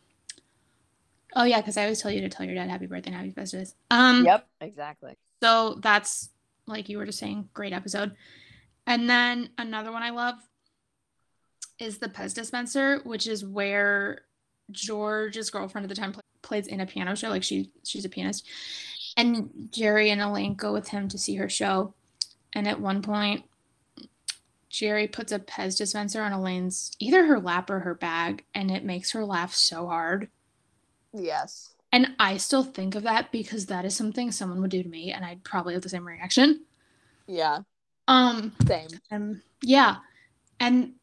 [1.36, 3.32] Oh yeah, because I always tell you to tell your dad happy birthday and happy
[3.32, 3.74] festivus.
[3.92, 5.16] Um Yep, exactly.
[5.44, 6.30] so that's
[6.66, 8.16] like you were just saying, great episode.
[8.88, 10.36] And then another one I love
[11.78, 14.22] is the Pez dispenser, which is where
[14.72, 17.30] George's girlfriend at the time pl- plays in a piano show.
[17.30, 18.48] Like she she's a pianist,
[19.16, 21.94] and Jerry and Elaine go with him to see her show.
[22.54, 23.46] And at one point,
[24.70, 28.84] Jerry puts a Pez dispenser on Elaine's either her lap or her bag, and it
[28.84, 30.30] makes her laugh so hard.
[31.14, 31.74] Yes.
[31.92, 35.12] And I still think of that because that is something someone would do to me,
[35.12, 36.66] and I'd probably have the same reaction.
[37.28, 37.60] Yeah.
[38.08, 38.88] Um, Same.
[39.12, 39.98] um, yeah,
[40.60, 40.94] and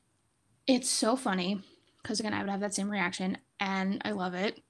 [0.66, 1.62] it's so funny
[2.02, 4.60] because again, I would have that same reaction, and I love it.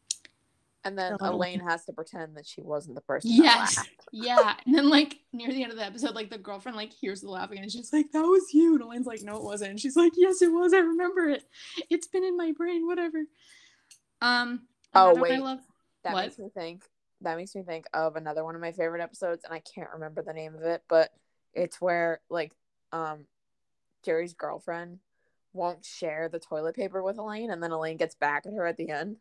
[0.87, 3.33] And then Elaine has to pretend that she wasn't the person.
[3.33, 3.77] Yes,
[4.12, 4.55] yeah.
[4.64, 7.29] And then like near the end of the episode, like the girlfriend like hears the
[7.31, 9.96] laughing, and she's like, "That was you," and Elaine's like, "No, it wasn't." And she's
[9.96, 10.72] like, "Yes, it was.
[10.72, 11.42] I remember it.
[11.90, 12.87] It's been in my brain.
[12.87, 13.25] Whatever."
[14.22, 14.62] Um.
[14.94, 15.42] Oh, another one I wait.
[15.42, 15.59] love.
[16.05, 16.22] That What?
[16.27, 16.85] makes me think.
[17.22, 20.22] That makes me think of another one of my favorite episodes, and I can't remember
[20.22, 21.11] the name of it, but
[21.53, 22.53] it's where like
[22.92, 23.25] um
[24.05, 25.01] Jerry's girlfriend
[25.53, 28.77] won't share the toilet paper with Elaine, and then Elaine gets back at her at
[28.77, 29.16] the end.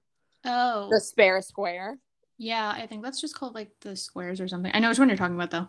[0.46, 1.98] Oh, The spare square.
[2.38, 2.70] yeah.
[2.76, 4.72] I think that's just called like the squares or something.
[4.74, 5.68] I know which one you're talking about though.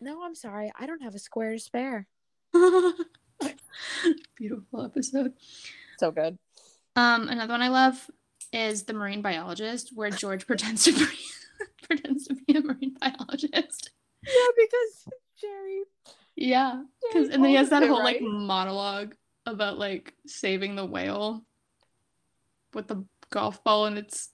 [0.00, 2.06] No, I'm sorry, I don't have a square to spare.
[4.36, 5.32] Beautiful episode.
[5.98, 6.38] So good.
[6.96, 8.10] Um, another one I love
[8.52, 11.04] is the marine biologist, where George pretends to be
[11.82, 13.90] pretends to be a marine biologist.
[14.24, 15.08] Yeah, because
[15.40, 15.82] Jerry.
[16.36, 19.14] Yeah, because and then he has that whole like monologue
[19.46, 21.42] about like saving the whale
[22.74, 24.30] with the golf ball and its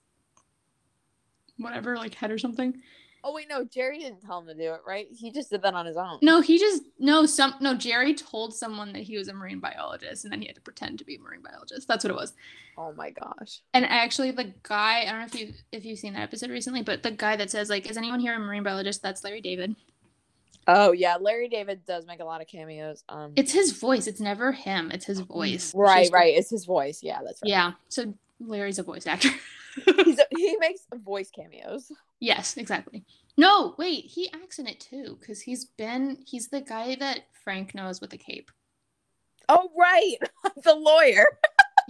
[1.57, 2.81] whatever like head or something.
[3.27, 5.07] Oh wait, no, Jerry didn't tell him to do it, right?
[5.11, 6.19] He just did that on his own.
[6.21, 10.25] No, he just no some no Jerry told someone that he was a marine biologist
[10.25, 11.87] and then he had to pretend to be a marine biologist.
[11.87, 12.33] That's what it was.
[12.77, 13.61] Oh my gosh.
[13.73, 16.83] And actually, the guy I don't know if you if you've seen that episode recently,
[16.83, 19.75] but the guy that says like, "Is anyone here a marine biologist?" That's Larry David.
[20.67, 23.03] Oh yeah, Larry David does make a lot of cameos.
[23.09, 24.05] Um, It's his voice.
[24.07, 24.91] It's never him.
[24.91, 25.73] It's his voice.
[25.73, 26.35] Right, just- right.
[26.35, 27.01] It's his voice.
[27.01, 27.49] Yeah, that's right.
[27.49, 27.71] Yeah.
[27.89, 29.29] So Larry's a voice actor.
[30.03, 31.91] He's a, he makes voice cameos.
[32.19, 33.03] yes, exactly.
[33.37, 37.75] No, wait, he acts in it too because he's been he's the guy that Frank
[37.75, 38.51] knows with the cape.
[39.49, 40.17] Oh right,
[40.63, 41.25] the lawyer.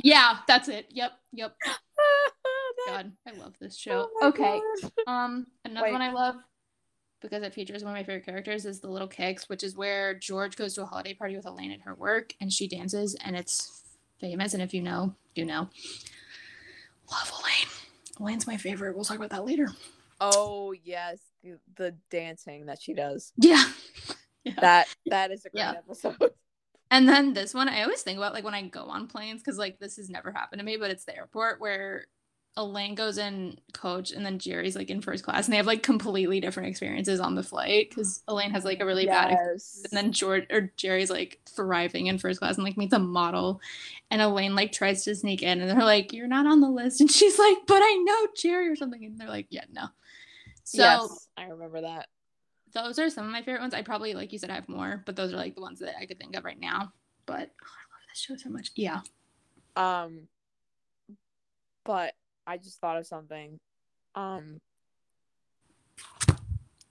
[0.03, 0.87] Yeah, that's it.
[0.89, 1.55] Yep, yep.
[2.87, 4.09] God, I love this show.
[4.19, 4.59] oh okay.
[4.81, 4.91] gosh.
[5.07, 5.93] Um, another Wait.
[5.93, 6.35] one I love
[7.21, 10.13] because it features one of my favorite characters is the Little Kicks, which is where
[10.13, 13.37] George goes to a holiday party with Elaine at her work and she dances and
[13.37, 13.83] it's
[14.19, 14.53] famous.
[14.53, 15.69] And if you know, you know.
[17.11, 17.71] Love Elaine.
[18.19, 18.95] Elaine's my favorite.
[18.95, 19.69] We'll talk about that later.
[20.21, 23.33] Oh yes, the, the dancing that she does.
[23.37, 23.63] Yeah.
[24.43, 24.53] yeah.
[24.61, 25.71] That that is a great Yeah.
[25.77, 26.17] episode.
[26.91, 29.57] And then this one, I always think about like when I go on planes because
[29.57, 32.05] like this has never happened to me, but it's the airport where
[32.57, 35.83] Elaine goes in coach and then Jerry's like in first class and they have like
[35.83, 39.81] completely different experiences on the flight because Elaine has like a really bad yes.
[39.83, 43.59] and then George or Jerry's like thriving in first class and like meets a model
[44.09, 47.01] and Elaine like tries to sneak in and they're like you're not on the list
[47.01, 49.87] and she's like but I know Jerry or something and they're like yeah no
[50.63, 52.07] so yes, I remember that.
[52.73, 55.03] those are some of my favorite ones I probably like you said I have more
[55.05, 56.93] but those are like the ones that I could think of right now
[57.25, 59.01] but oh, I love this show so much yeah
[59.75, 60.29] Um,
[61.83, 62.13] but
[62.47, 63.59] I just thought of something.
[64.15, 64.59] Um,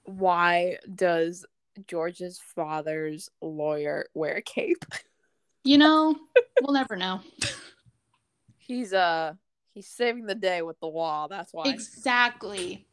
[0.05, 1.47] why does
[1.87, 4.85] George's father's lawyer wear a cape?
[5.67, 6.15] you know
[6.63, 7.21] we'll never know
[8.59, 9.35] He's uh
[9.75, 11.69] he's saving the day with the wall, That's why.
[11.69, 12.87] exactly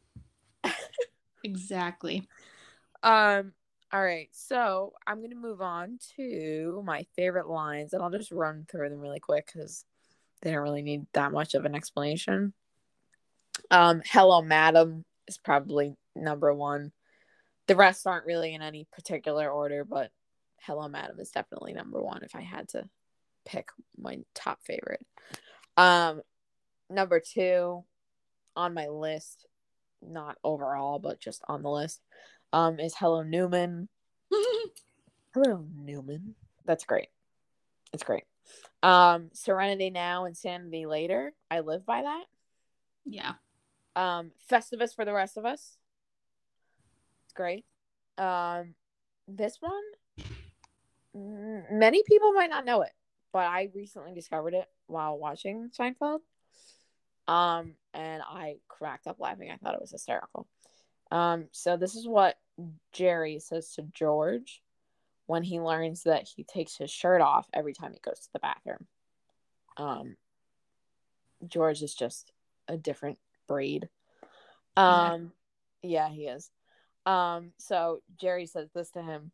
[1.44, 2.28] exactly
[3.02, 3.52] Um.
[3.92, 4.28] All right.
[4.32, 9.00] So I'm gonna move on to my favorite lines, and I'll just run through them
[9.00, 9.84] really quick because
[10.42, 12.52] they don't really need that much of an explanation.
[13.70, 14.02] Um.
[14.04, 16.92] Hello, madam is probably number one.
[17.68, 20.10] The rest aren't really in any particular order, but
[20.62, 22.88] Hello, madam is definitely number one if I had to
[23.44, 25.04] pick my top favorite.
[25.76, 26.22] Um.
[26.90, 27.84] Number two
[28.54, 29.46] on my list,
[30.02, 32.02] not overall, but just on the list
[32.52, 33.88] um, is Hello Newman.
[35.34, 36.34] Hello Newman.
[36.64, 37.08] That's great.
[37.92, 38.24] It's great.
[38.82, 41.32] Um, Serenity Now, Insanity Later.
[41.50, 42.24] I live by that.
[43.04, 43.34] yeah
[43.94, 45.76] Um, Festivus for the rest of us.
[47.24, 47.64] It's great.
[48.18, 48.74] Um,
[49.28, 49.82] this one,
[51.70, 52.92] many people might not know it,
[53.32, 56.20] but I recently discovered it while watching Seinfeld.
[57.28, 59.50] Um, and I cracked up laughing.
[59.50, 60.48] I thought it was hysterical.
[61.10, 62.36] Um, so this is what
[62.92, 64.62] Jerry says to George
[65.32, 68.38] when he learns that he takes his shirt off every time he goes to the
[68.38, 68.86] bathroom.
[69.78, 70.16] Um,
[71.46, 72.30] George is just
[72.68, 73.16] a different
[73.48, 73.88] breed.
[74.76, 75.14] Yeah.
[75.14, 75.32] Um,
[75.82, 76.50] yeah, he is.
[77.06, 79.32] Um, so Jerry says this to him.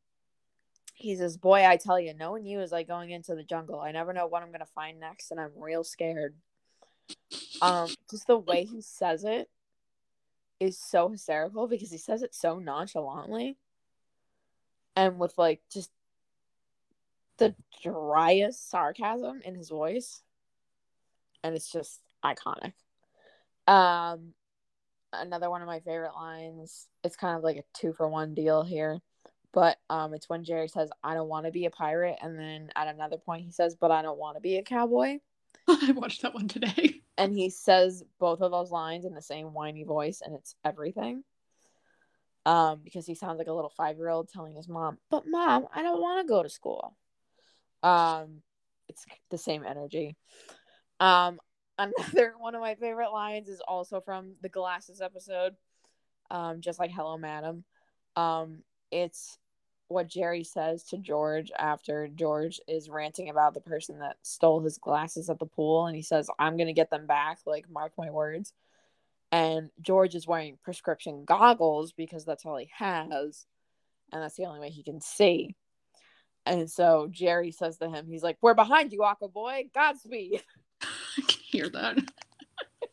[0.95, 3.81] He says, "Boy, I tell you, knowing you is like going into the jungle.
[3.81, 6.37] I never know what I'm gonna find next, and I'm real scared."
[7.61, 9.51] Um, just the way he says it
[10.61, 13.57] is so hysterical because he says it so nonchalantly,
[14.99, 15.91] and with like just
[17.39, 20.23] the driest sarcasm in his voice,
[21.45, 22.73] and it's just iconic.
[23.69, 24.35] Um,
[25.13, 26.89] another one of my favorite lines.
[27.05, 28.99] It's kind of like a two for one deal here,
[29.53, 32.71] but um, it's when Jerry says, "I don't want to be a pirate," and then
[32.75, 35.21] at another point he says, "But I don't want to be a cowboy."
[35.69, 37.03] I watched that one today.
[37.17, 41.23] And he says both of those lines in the same whiny voice, and it's everything.
[42.49, 45.67] Um, because he sounds like a little five year old telling his mom, "But mom,
[45.75, 46.97] I don't want to go to school."
[47.83, 48.43] Um,
[48.89, 50.17] it's the same energy.
[50.99, 51.41] Um,
[51.79, 55.55] another one of my favorite lines is also from the glasses episode
[56.31, 57.65] um just like hello madam
[58.17, 59.39] um it's
[59.87, 64.79] what jerry says to george after george is ranting about the person that stole his
[64.79, 68.11] glasses at the pool and he says i'm gonna get them back like mark my
[68.11, 68.53] words
[69.33, 73.47] and george is wearing prescription goggles because that's all he has
[74.13, 75.55] and that's the only way he can see
[76.47, 80.43] and so jerry says to him he's like we're behind you aqua boy godspeed
[80.83, 81.99] I can hear that.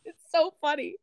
[0.04, 0.96] it's so funny.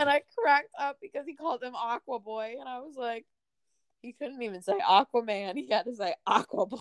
[0.00, 3.24] And I cracked up because he called him Aqua Boy, and I was like,
[4.02, 5.54] he couldn't even say Aquaman.
[5.54, 6.78] He had to say Aqua Boy.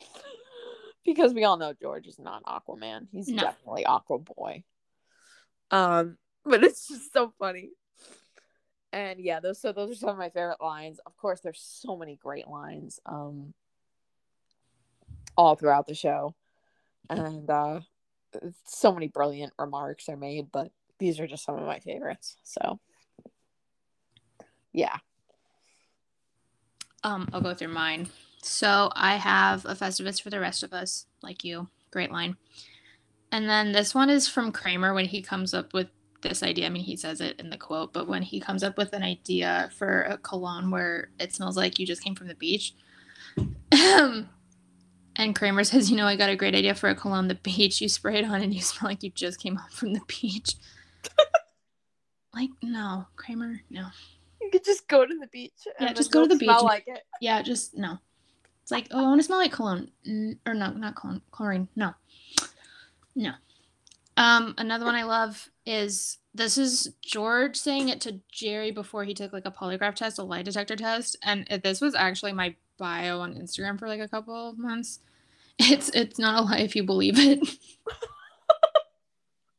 [1.04, 3.06] because we all know George is not Aquaman.
[3.12, 3.42] He's No.
[3.44, 4.64] definitely Aqua Boy.
[5.70, 7.70] Um, but it's just so funny.
[8.92, 11.00] And yeah, those so those are some of my favorite lines.
[11.04, 13.00] Of course, there's so many great lines.
[13.06, 13.52] Um
[15.36, 16.34] all throughout the show
[17.10, 17.78] and uh
[18.64, 22.80] so many brilliant remarks are made but these are just some of my favorites so
[24.72, 24.96] yeah
[27.06, 28.08] Um, I'll go through mine.
[28.42, 31.68] So I have a Festivus for the rest of us, like you.
[31.92, 32.36] Great line.
[33.36, 35.88] And then this one is from Kramer when he comes up with
[36.22, 36.64] this idea.
[36.64, 39.02] I mean, he says it in the quote, but when he comes up with an
[39.02, 42.72] idea for a cologne where it smells like you just came from the beach.
[43.72, 44.26] and
[45.34, 47.82] Kramer says, You know, I got a great idea for a cologne, the beach.
[47.82, 50.54] You spray it on and you smell like you just came home from the beach.
[52.34, 53.88] like, no, Kramer, no.
[54.40, 56.68] you could just go to the beach Yeah, and just go to the smell beach.
[56.70, 57.98] like it Yeah, just no.
[58.62, 59.90] It's like, oh, I want to smell like cologne.
[60.06, 61.68] N- or no, not cologne, chlorine.
[61.76, 61.92] No.
[63.16, 63.32] No.
[64.18, 69.14] Um, another one I love is this is George saying it to Jerry before he
[69.14, 73.20] took like a polygraph test, a lie detector test, and this was actually my bio
[73.20, 75.00] on Instagram for like a couple of months.
[75.58, 77.40] It's it's not a lie if you believe it.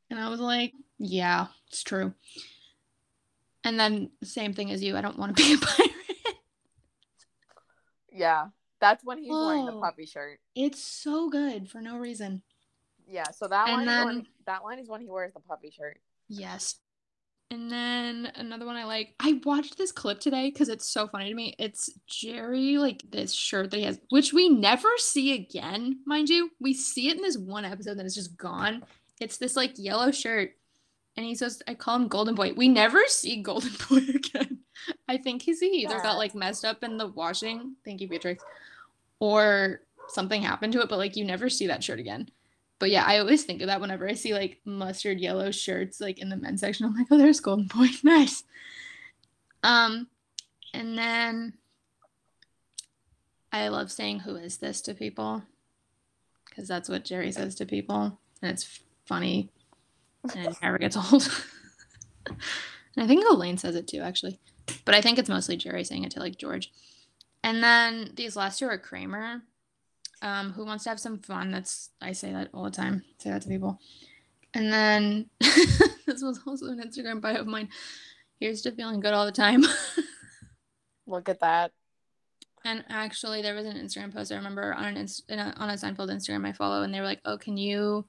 [0.10, 2.14] and I was like, yeah, it's true.
[3.64, 5.92] And then same thing as you, I don't want to be a pirate.
[8.12, 8.48] yeah
[8.80, 9.82] that's when he's wearing the Oh.
[9.82, 12.44] puppy shirt It's so good for no reason.
[13.08, 15.40] Yeah so that And line is when, then- that one is when he wears the
[15.40, 16.76] puppy shirt Yes.
[17.50, 19.16] And then another one I like.
[19.22, 21.56] I watched this clip today because it's so funny to me.
[21.58, 26.52] It's Jerry, like this shirt that he has, which we never see again, mind you.
[26.60, 28.84] We see it in this one episode, then it's just gone.
[29.22, 30.52] It's this like yellow shirt.
[31.16, 32.52] And he says, I call him Golden Boy.
[32.52, 34.60] We never see Golden Boy again.
[35.08, 37.78] I think he's he either got like messed up in the washing.
[37.86, 38.44] Thank you, Beatrix.
[39.22, 42.28] Or something happened to it, but like you never see that shirt again.
[42.80, 46.20] But yeah, I always think of that whenever I see like mustard yellow shirts like
[46.20, 46.86] in the men's section.
[46.86, 48.44] I'm like, oh, there's Golden Boy, nice.
[49.64, 50.08] Um,
[50.74, 51.54] and then
[53.52, 55.44] I love saying "Who is this?" to people
[56.46, 59.50] because that's what Jerry says to people, and it's funny
[60.34, 61.30] and it never gets old.
[62.28, 62.38] and
[63.04, 64.40] I think Elaine says it too, actually,
[64.86, 66.72] but I think it's mostly Jerry saying it to like George.
[67.44, 69.44] And then these last two are Kramer
[70.22, 71.52] um, who wants to have some fun.
[71.52, 73.04] That's I say that all the time.
[73.18, 73.80] Say that to people.
[74.54, 77.70] And then this was also an Instagram bio of mine.
[78.40, 79.64] Here's to feeling good all the time.
[81.08, 81.72] look at that
[82.68, 85.70] and actually, there was an Instagram post I remember on an Inst- in a, on
[85.70, 88.06] a Seinfeld Instagram I follow, and they were like, "Oh, can you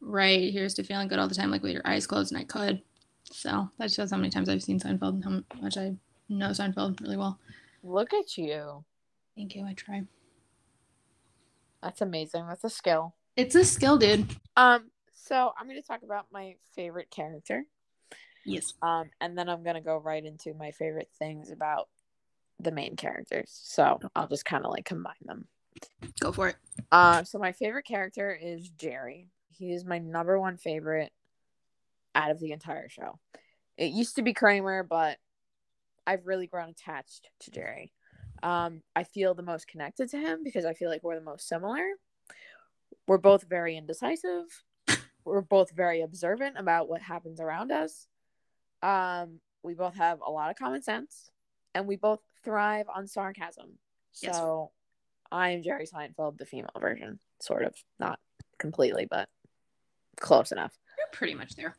[0.00, 2.44] write here's to feeling good all the time, like with your eyes closed?" And I
[2.44, 2.82] could.
[3.24, 5.94] So that shows how many times I've seen Seinfeld and how much I
[6.28, 7.38] know Seinfeld really well.
[7.82, 8.84] look at you
[9.34, 9.64] Thank you.
[9.64, 10.02] I try.
[11.84, 14.26] That's amazing that's a skill It's a skill, dude.
[14.56, 17.64] um so i'm going to talk about my favorite character
[18.46, 18.74] Yes.
[18.82, 21.88] Um, and then I'm gonna go right into my favorite things about
[22.60, 23.48] the main characters.
[23.64, 25.48] So I'll just kind of like combine them.
[26.20, 26.56] Go for it.
[26.92, 29.28] Uh, so my favorite character is Jerry.
[29.48, 31.10] he is my number one favorite
[32.14, 33.18] out of the entire show.
[33.78, 35.16] It used to be Kramer, but
[36.06, 37.92] I've really grown attached to Jerry.
[38.44, 41.48] Um, I feel the most connected to him because I feel like we're the most
[41.48, 41.82] similar.
[43.08, 44.44] We're both very indecisive.
[45.24, 48.06] We're both very observant about what happens around us.
[48.82, 51.30] Um, we both have a lot of common sense,
[51.74, 53.78] and we both thrive on sarcasm.
[54.22, 54.36] Yes.
[54.36, 54.70] So,
[55.32, 58.18] I am Jerry Seinfeld, the female version, sort of, not
[58.58, 59.30] completely, but
[60.20, 60.78] close enough.
[60.98, 61.74] You're pretty much there.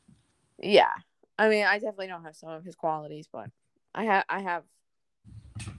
[0.59, 0.93] Yeah,
[1.37, 3.51] I mean, I definitely don't have some of his qualities, but
[3.93, 4.63] I have, I have,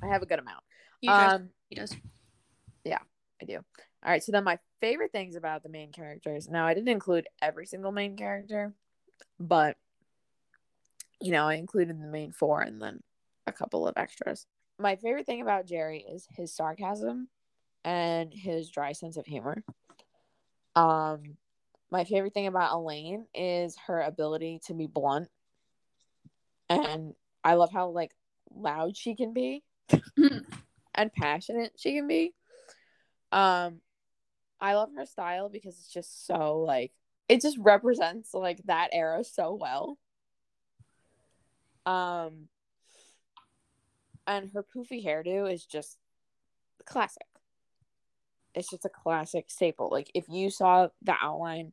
[0.01, 0.62] I have a good amount.
[1.07, 1.94] You Um, he does.
[2.84, 2.98] Yeah,
[3.40, 3.57] I do.
[3.57, 4.22] All right.
[4.22, 6.48] So then my favorite things about the main characters.
[6.48, 8.74] Now I didn't include every single main character,
[9.38, 9.76] but
[11.20, 13.00] you know, I included the main four and then
[13.46, 14.46] a couple of extras.
[14.78, 17.28] My favorite thing about Jerry is his sarcasm
[17.84, 19.62] and his dry sense of humor.
[20.74, 21.36] Um
[21.92, 25.28] my favorite thing about Elaine is her ability to be blunt.
[26.68, 28.11] And I love how like
[28.52, 29.62] loud she can be
[30.97, 32.32] and passionate she can be.
[33.32, 33.80] Um,
[34.61, 36.92] I love her style because it's just so like
[37.28, 39.99] it just represents like that era so well.
[41.84, 42.49] Um,
[44.26, 45.99] and her poofy hairdo is just
[46.84, 47.26] classic.
[48.55, 49.88] It's just a classic staple.
[49.90, 51.72] Like if you saw the outline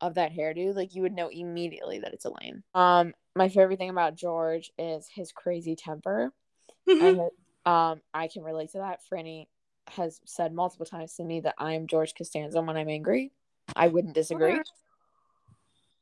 [0.00, 2.62] of that hairdo, like you would know immediately that it's Elaine.
[2.74, 6.32] Um, my favorite thing about George is his crazy temper.
[6.86, 7.20] and
[7.64, 9.00] um, I can relate to that.
[9.10, 9.46] Franny
[9.88, 13.32] has said multiple times to me that I am George Costanza when I'm angry.
[13.74, 14.60] I wouldn't disagree.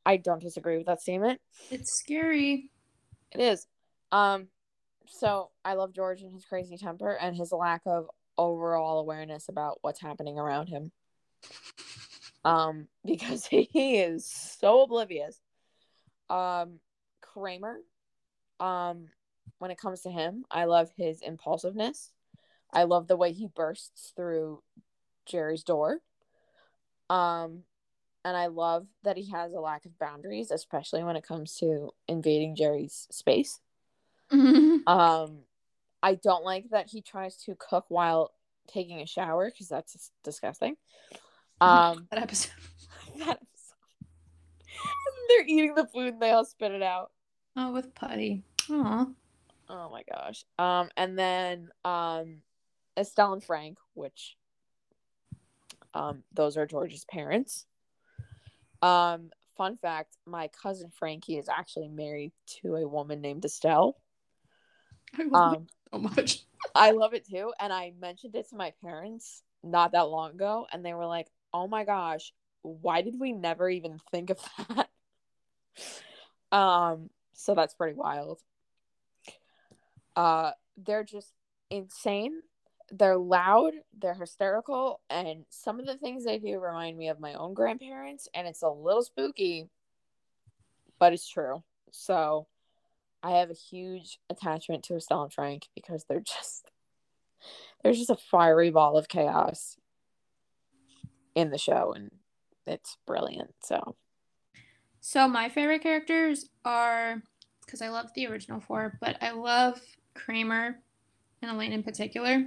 [0.05, 1.39] I don't disagree with that statement.
[1.69, 2.71] It's scary.
[3.31, 3.67] It is.
[4.11, 4.47] Um,
[5.07, 8.07] so I love George and his crazy temper and his lack of
[8.37, 10.91] overall awareness about what's happening around him.
[12.43, 13.67] Um, because he
[13.99, 14.25] is
[14.59, 15.39] so oblivious.
[16.29, 16.79] Um,
[17.21, 17.77] Kramer,
[18.59, 19.07] um,
[19.59, 22.11] when it comes to him, I love his impulsiveness.
[22.73, 24.63] I love the way he bursts through
[25.25, 25.99] Jerry's door.
[27.09, 27.63] Um,
[28.23, 31.91] and I love that he has a lack of boundaries, especially when it comes to
[32.07, 33.59] invading Jerry's space.
[34.87, 35.39] Um,
[36.01, 38.31] I don't like that he tries to cook while
[38.67, 40.75] taking a shower because that's disgusting.
[41.61, 42.53] Um, that episode.
[43.19, 43.73] that is-
[45.29, 47.11] they're eating the food and they all spit it out.
[47.55, 48.41] Oh, with Puddy.
[48.71, 49.05] Aw.
[49.71, 50.43] Oh my gosh.
[50.59, 52.41] Um, and then um,
[52.97, 54.35] Estelle and Frank, which
[55.93, 57.65] um, those are George's parents.
[58.81, 63.95] Um, fun fact: my cousin Frankie is actually married to a woman named Estelle.
[65.17, 65.61] I love Um, it
[65.93, 66.45] so much.
[66.75, 70.67] I love it too, and I mentioned it to my parents not that long ago,
[70.71, 74.39] and they were like, "Oh my gosh, why did we never even think of
[74.75, 74.89] that?"
[76.51, 78.41] um, so that's pretty wild.
[80.15, 81.33] Uh, they're just
[81.69, 82.41] insane.
[82.91, 87.33] They're loud, they're hysterical, and some of the things they do remind me of my
[87.35, 89.69] own grandparents, and it's a little spooky,
[90.99, 91.63] but it's true.
[91.91, 92.47] So
[93.23, 96.71] I have a huge attachment to Estelle and Frank because they're just
[97.83, 99.77] there's just a fiery ball of chaos
[101.35, 102.11] in the show and
[102.67, 103.53] it's brilliant.
[103.63, 103.95] So
[104.99, 107.21] So my favorite characters are
[107.65, 109.81] because I love the original four, but I love
[110.13, 110.79] Kramer
[111.41, 112.45] and Elaine in particular.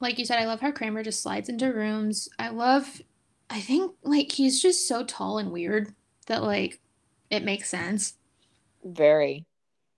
[0.00, 2.28] Like you said, I love how Kramer just slides into rooms.
[2.38, 3.00] I love
[3.50, 5.94] I think like he's just so tall and weird
[6.26, 6.80] that like
[7.30, 8.14] it makes sense.
[8.84, 9.46] very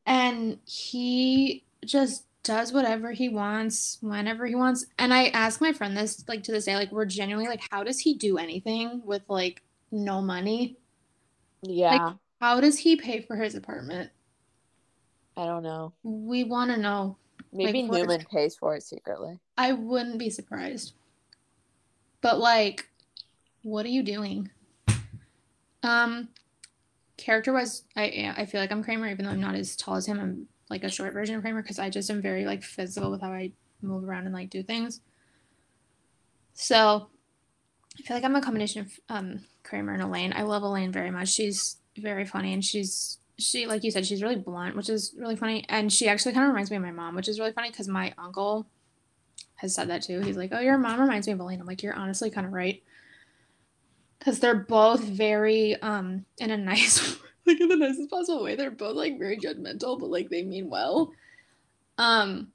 [0.06, 4.86] And he just does whatever he wants whenever he wants.
[4.98, 7.84] And I ask my friend this like to this day, like we're genuinely like, how
[7.84, 10.78] does he do anything with like no money?
[11.62, 14.10] yeah, How does he pay for his apartment?
[15.40, 15.94] I don't know.
[16.02, 17.16] We want to know.
[17.50, 19.38] Maybe Like, what Newman pays for it secretly.
[19.56, 20.92] I wouldn't be surprised.
[22.20, 22.90] But like,
[23.62, 24.50] what are you doing?
[25.82, 26.28] Um,
[27.16, 30.04] character wise, I I feel like I'm Kramer, even though I'm not as tall as
[30.04, 30.20] him.
[30.20, 33.22] I'm like a short version of Kramer because I just am very like physical with
[33.22, 35.00] how I move around and like do things.
[36.52, 37.08] So
[37.98, 40.34] I feel like I'm a combination of um Kramer and Elaine.
[40.36, 41.28] I love Elaine very much.
[41.28, 45.36] She's very funny and she's she like you said she's really blunt, which is really
[45.36, 45.64] funny.
[45.68, 47.88] And she actually kind of reminds me of my mom, which is really funny because
[47.88, 48.66] my uncle
[49.56, 50.20] has said that too.
[50.20, 52.52] He's like, "Oh, your mom reminds me of Elaine." I'm like, "You're honestly kind of
[52.52, 52.82] right."
[54.18, 57.16] Because they're both very, um, in a nice,
[57.46, 58.54] like in the nicest possible way.
[58.54, 61.12] They're both like very judgmental, but like they mean well.
[61.98, 62.52] Um,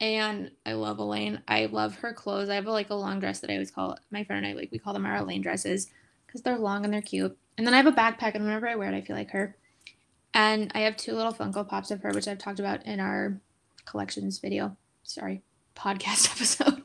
[0.00, 1.42] and I love Elaine.
[1.46, 2.48] I love her clothes.
[2.48, 4.58] I have a, like a long dress that I always call my friend and I
[4.58, 5.88] like we call them our Elaine dresses
[6.26, 7.36] because they're long and they're cute.
[7.60, 9.54] And then I have a backpack, and whenever I wear it, I feel like her.
[10.32, 13.38] And I have two little Funko Pops of her, which I've talked about in our
[13.84, 14.78] collections video.
[15.02, 15.42] Sorry,
[15.76, 16.84] podcast episode.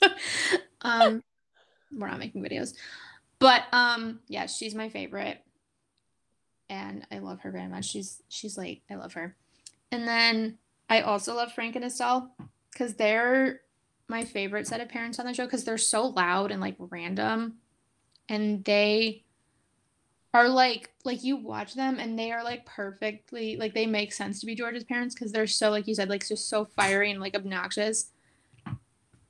[0.80, 1.22] um,
[1.94, 2.72] we're not making videos,
[3.40, 5.44] but um, yeah, she's my favorite,
[6.70, 7.84] and I love her very much.
[7.84, 9.36] She's she's like I love her,
[9.92, 10.56] and then
[10.88, 12.34] I also love Frank and Estelle
[12.72, 13.60] because they're
[14.08, 17.58] my favorite set of parents on the show because they're so loud and like random,
[18.30, 19.24] and they
[20.32, 24.40] are like like you watch them and they are like perfectly like they make sense
[24.40, 27.20] to be George's parents because they're so like you said like just so fiery and
[27.20, 28.10] like obnoxious.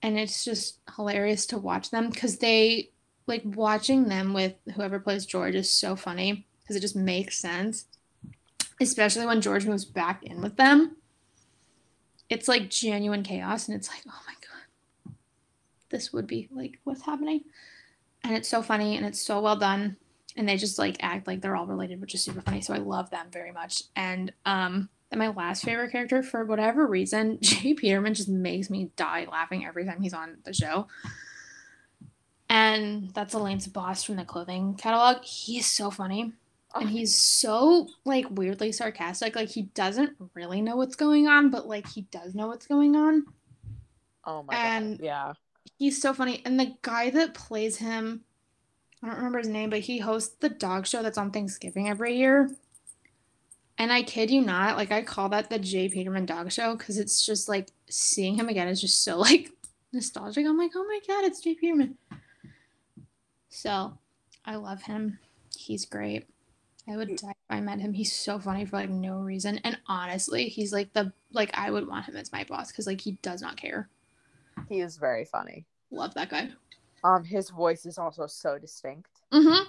[0.03, 2.91] And it's just hilarious to watch them because they
[3.27, 7.87] like watching them with whoever plays George is so funny because it just makes sense,
[8.81, 10.97] especially when George moves back in with them.
[12.29, 15.15] It's like genuine chaos, and it's like, oh my god,
[15.91, 17.45] this would be like what's happening,
[18.23, 19.97] and it's so funny and it's so well done,
[20.37, 22.61] and they just like act like they're all related, which is super funny.
[22.61, 26.87] So I love them very much, and um and my last favorite character, for whatever
[26.87, 27.75] reason, J.
[27.75, 30.87] Peterman just makes me die laughing every time he's on the show.
[32.49, 35.23] And that's Elaine's boss from the clothing catalog.
[35.23, 36.33] He's so funny.
[36.75, 39.35] And he's so like weirdly sarcastic.
[39.35, 42.95] Like he doesn't really know what's going on, but like he does know what's going
[42.97, 43.25] on.
[44.25, 45.05] Oh my And- god.
[45.05, 45.33] Yeah.
[45.79, 46.43] He's so funny.
[46.45, 48.23] And the guy that plays him,
[49.03, 52.17] I don't remember his name, but he hosts the dog show that's on Thanksgiving every
[52.17, 52.51] year.
[53.79, 55.89] And I kid you not, like I call that the J.
[55.89, 59.51] Peterman dog show because it's just like seeing him again is just so like
[59.93, 60.47] nostalgic.
[60.47, 61.55] I'm like, oh my god, it's J.
[61.55, 61.97] Peterman.
[63.49, 63.99] So
[64.45, 65.19] I love him.
[65.57, 66.27] He's great.
[66.89, 67.93] I would die if I met him.
[67.93, 69.59] He's so funny for like no reason.
[69.59, 73.01] And honestly, he's like the like I would want him as my boss because like
[73.01, 73.89] he does not care.
[74.69, 75.65] He is very funny.
[75.91, 76.51] Love that guy.
[77.05, 79.11] Um, his voice is also so distinct.
[79.33, 79.65] Mm-hmm.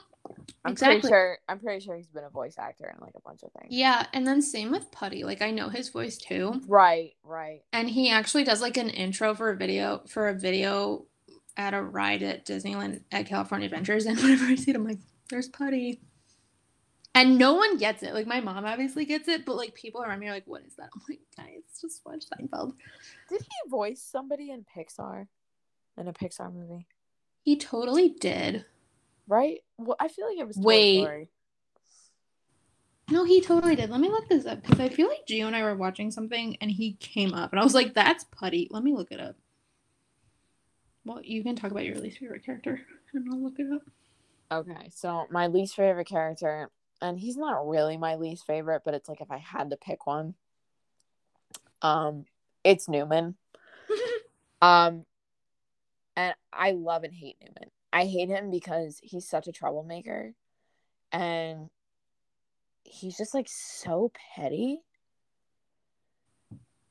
[0.65, 0.99] I'm Exactly.
[0.99, 1.37] pretty sure.
[1.49, 3.67] I'm pretty sure he's been a voice actor in like a bunch of things.
[3.71, 5.23] Yeah, and then same with Puddy.
[5.23, 6.61] Like I know his voice too.
[6.67, 7.13] Right.
[7.23, 7.63] Right.
[7.73, 11.05] And he actually does like an intro for a video for a video
[11.57, 14.05] at a ride at Disneyland at California Adventures.
[14.07, 16.01] And whenever I see it, I'm like, there's Puddy.
[17.13, 18.13] And no one gets it.
[18.13, 20.75] Like my mom obviously gets it, but like people around me are like, what is
[20.75, 20.89] that?
[20.95, 22.73] I'm like, guys, just watch Seinfeld.
[23.27, 25.27] Did he voice somebody in Pixar?
[25.97, 26.87] In a Pixar movie?
[27.43, 28.65] He totally did.
[29.27, 29.59] Right.
[29.77, 30.57] Well, I feel like it was.
[30.57, 31.01] Toy Wait.
[31.01, 31.29] Story.
[33.09, 33.89] No, he totally did.
[33.89, 36.55] Let me look this up because I feel like Gio and I were watching something
[36.61, 38.69] and he came up and I was like, that's Puddy.
[38.71, 39.35] Let me look it up.
[41.03, 42.79] Well, you can talk about your least favorite character
[43.13, 43.81] and I'll look it up.
[44.49, 46.69] Okay, so my least favorite character,
[47.01, 50.05] and he's not really my least favorite, but it's like if I had to pick
[50.05, 50.35] one,
[51.81, 52.25] um,
[52.63, 53.35] it's Newman.
[54.63, 55.07] Um,
[56.15, 57.71] and I love and hate Newman.
[57.93, 60.33] I hate him because he's such a troublemaker,
[61.11, 61.69] and
[62.83, 64.81] he's just like so petty.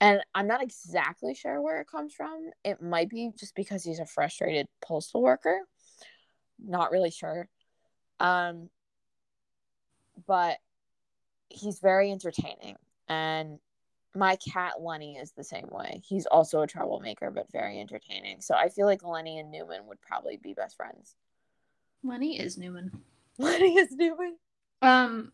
[0.03, 2.51] And I'm not exactly sure where it comes from.
[2.65, 5.61] It might be just because he's a frustrated postal worker.
[6.59, 7.49] Not really sure.
[8.19, 8.71] Um,
[10.27, 10.57] but
[11.51, 12.77] he's very entertaining.
[13.09, 13.59] And
[14.15, 16.03] my cat Lenny is the same way.
[16.05, 18.41] He's also a troublemaker, but very entertaining.
[18.41, 21.15] So I feel like Lenny and Newman would probably be best friends.
[22.03, 23.03] Lenny is Newman.
[23.39, 24.37] Lenny is Newman.
[24.83, 25.33] Um,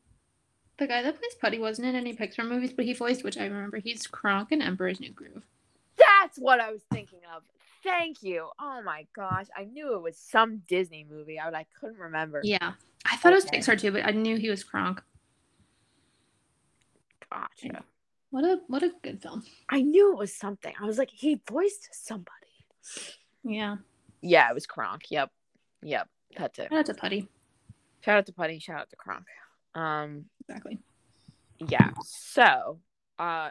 [0.79, 3.45] the guy that plays Puddy wasn't in any Pixar movies, but he voiced, which I
[3.45, 5.47] remember, he's Kronk in Emperor's New Groove.
[5.97, 7.43] That's what I was thinking of.
[7.83, 8.51] Thank you.
[8.61, 12.41] Oh my gosh, I knew it was some Disney movie, but I couldn't remember.
[12.43, 12.72] Yeah,
[13.11, 15.03] I thought it was Pixar too, but I knew he was Kronk.
[17.31, 17.85] Gotcha.
[18.31, 19.45] What a what a good film.
[19.68, 20.74] I knew it was something.
[20.81, 22.31] I was like, he voiced somebody.
[23.45, 23.77] Yeah,
[24.20, 25.03] Yeah, it was Kronk.
[25.11, 25.31] Yep.
[25.83, 26.09] Yep.
[26.37, 26.68] That's it.
[26.70, 27.29] shout out to Puddy.
[28.01, 28.59] Shout out to Puddy.
[28.59, 29.24] Shout out to Kronk.
[29.74, 30.79] Um, Exactly.
[31.68, 31.91] yeah.
[32.05, 32.79] So,
[33.18, 33.51] uh,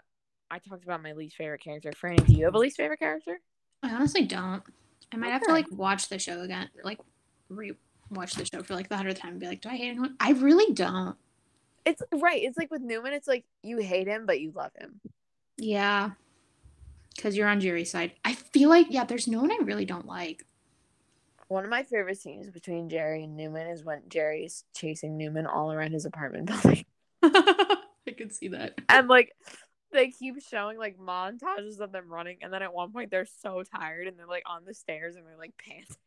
[0.51, 1.91] I talked about my least favorite character.
[1.91, 3.39] Franny, do you have a least favorite character?
[3.84, 4.63] I honestly don't.
[5.13, 6.99] I might have to like watch the show again, like
[7.49, 7.73] re
[8.09, 10.15] watch the show for like the hundredth time and be like, do I hate anyone?
[10.19, 11.15] I really don't.
[11.86, 12.41] It's right.
[12.41, 13.13] It's like with Newman.
[13.13, 14.99] It's like you hate him, but you love him.
[15.57, 16.11] Yeah,
[17.15, 18.13] because you're on Jerry's side.
[18.25, 20.43] I feel like yeah, there's no one I really don't like.
[21.47, 25.71] One of my favorite scenes between Jerry and Newman is when Jerry's chasing Newman all
[25.71, 26.86] around his apartment building.
[27.23, 28.79] I could see that.
[28.89, 29.33] and like
[29.91, 33.63] they keep showing like montages of them running and then at one point they're so
[33.63, 35.97] tired and they're like on the stairs and they're like panting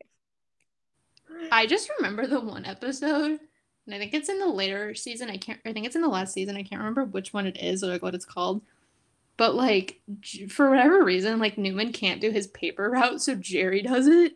[1.52, 3.38] I just remember the one episode,
[3.88, 5.30] and I think it's in the later season.
[5.30, 5.58] I can't.
[5.64, 6.56] I think it's in the last season.
[6.56, 8.60] I can't remember which one it is or like what it's called.
[9.38, 10.00] but like
[10.50, 14.34] for whatever reason, like Newman can't do his paper route, so Jerry does it.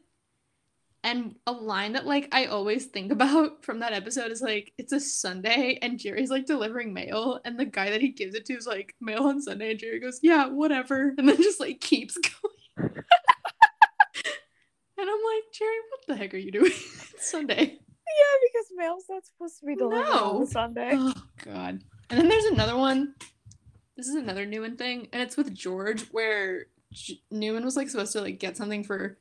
[1.05, 4.92] And a line that like I always think about from that episode is like it's
[4.92, 8.55] a Sunday and Jerry's like delivering mail and the guy that he gives it to
[8.55, 12.16] is like mail on Sunday and Jerry goes, "Yeah, whatever." And then just like keeps
[12.16, 12.94] going.
[12.96, 13.05] and
[14.98, 16.70] I'm like, "Jerry, what the heck are you doing?
[16.72, 20.40] it's Sunday." Yeah, because mail's not supposed to be delivered no.
[20.40, 20.90] on Sunday.
[20.94, 21.82] Oh god.
[22.11, 23.14] And then there's another one.
[23.96, 28.12] This is another Newman thing, and it's with George where J- Newman was like supposed
[28.12, 29.18] to like get something for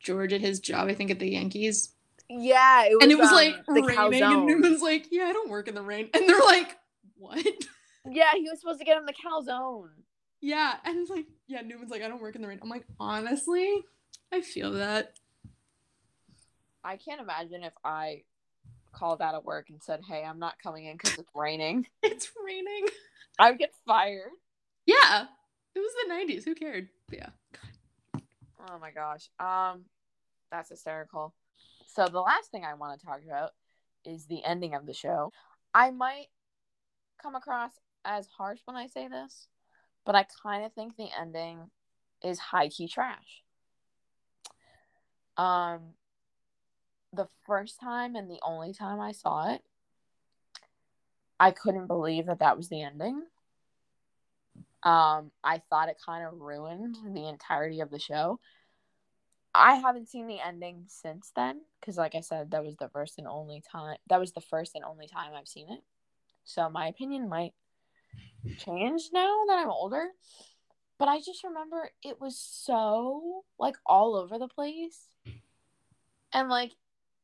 [0.00, 1.94] George at his job, I think at the Yankees.
[2.28, 4.38] Yeah, it was, and it was um, like raining, calzone.
[4.38, 6.76] and Newman's like, "Yeah, I don't work in the rain," and they're like,
[7.16, 7.44] "What?"
[8.10, 9.88] Yeah, he was supposed to get him the calzone.
[10.40, 12.86] Yeah, and it's like, yeah, Newman's like, "I don't work in the rain." I'm like,
[13.00, 13.82] honestly,
[14.32, 15.14] I feel that.
[16.88, 18.22] I can't imagine if I
[18.92, 22.30] called out of work and said, "Hey, I'm not coming in because it's raining." it's
[22.42, 22.86] raining.
[23.38, 24.30] I would get fired.
[24.86, 25.26] Yeah,
[25.74, 26.44] it was the '90s.
[26.46, 26.88] Who cared?
[27.12, 27.28] Yeah.
[28.14, 29.28] Oh my gosh.
[29.38, 29.84] Um,
[30.50, 31.34] that's hysterical.
[31.86, 33.50] So the last thing I want to talk about
[34.06, 35.30] is the ending of the show.
[35.74, 36.28] I might
[37.22, 37.72] come across
[38.06, 39.48] as harsh when I say this,
[40.06, 41.70] but I kind of think the ending
[42.24, 43.42] is high key trash.
[45.36, 45.92] Um,
[47.12, 49.62] the first time and the only time I saw it,
[51.40, 53.22] I couldn't believe that that was the ending.
[54.82, 58.40] Um, I thought it kind of ruined the entirety of the show.
[59.54, 63.18] I haven't seen the ending since then because, like I said, that was the first
[63.18, 63.96] and only time.
[64.08, 65.80] That was the first and only time I've seen it.
[66.44, 67.54] So my opinion might
[68.58, 70.08] change now that I'm older.
[70.98, 74.98] But I just remember it was so like all over the place,
[76.32, 76.72] and like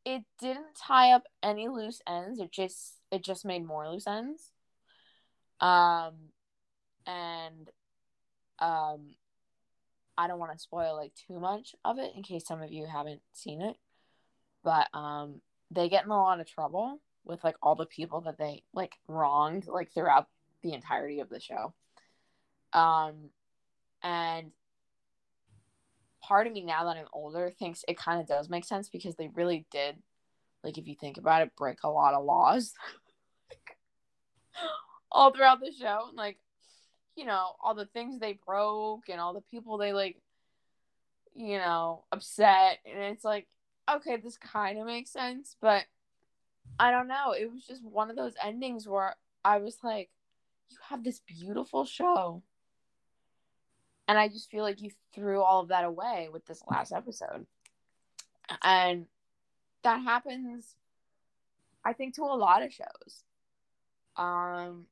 [0.04, 2.40] it didn't tie up any loose ends.
[2.40, 4.50] It just it just made more loose ends.
[5.60, 6.14] Um,
[7.06, 7.70] and
[8.58, 9.14] um,
[10.16, 12.86] I don't want to spoil like too much of it in case some of you
[12.86, 13.76] haven't seen it.
[14.62, 15.40] But um,
[15.70, 18.92] they get in a lot of trouble with like all the people that they like
[19.08, 20.28] wronged like throughout
[20.62, 21.72] the entirety of the show.
[22.72, 23.30] Um,
[24.02, 24.50] and
[26.26, 29.16] part of me now that I'm older thinks it kind of does make sense because
[29.16, 29.96] they really did,
[30.62, 32.72] like, if you think about it, break a lot of laws
[35.12, 36.08] all throughout the show.
[36.14, 36.38] Like,
[37.16, 40.16] you know, all the things they broke and all the people they, like,
[41.34, 42.78] you know, upset.
[42.86, 43.46] And it's like,
[43.92, 45.84] okay, this kind of makes sense, but
[46.78, 47.32] I don't know.
[47.32, 49.14] It was just one of those endings where
[49.44, 50.08] I was like,
[50.70, 52.42] you have this beautiful show
[54.06, 57.46] and I just feel like you threw all of that away with this last episode.
[58.62, 59.06] And
[59.82, 60.76] that happens
[61.84, 63.22] I think to a lot of shows.
[64.16, 64.86] Um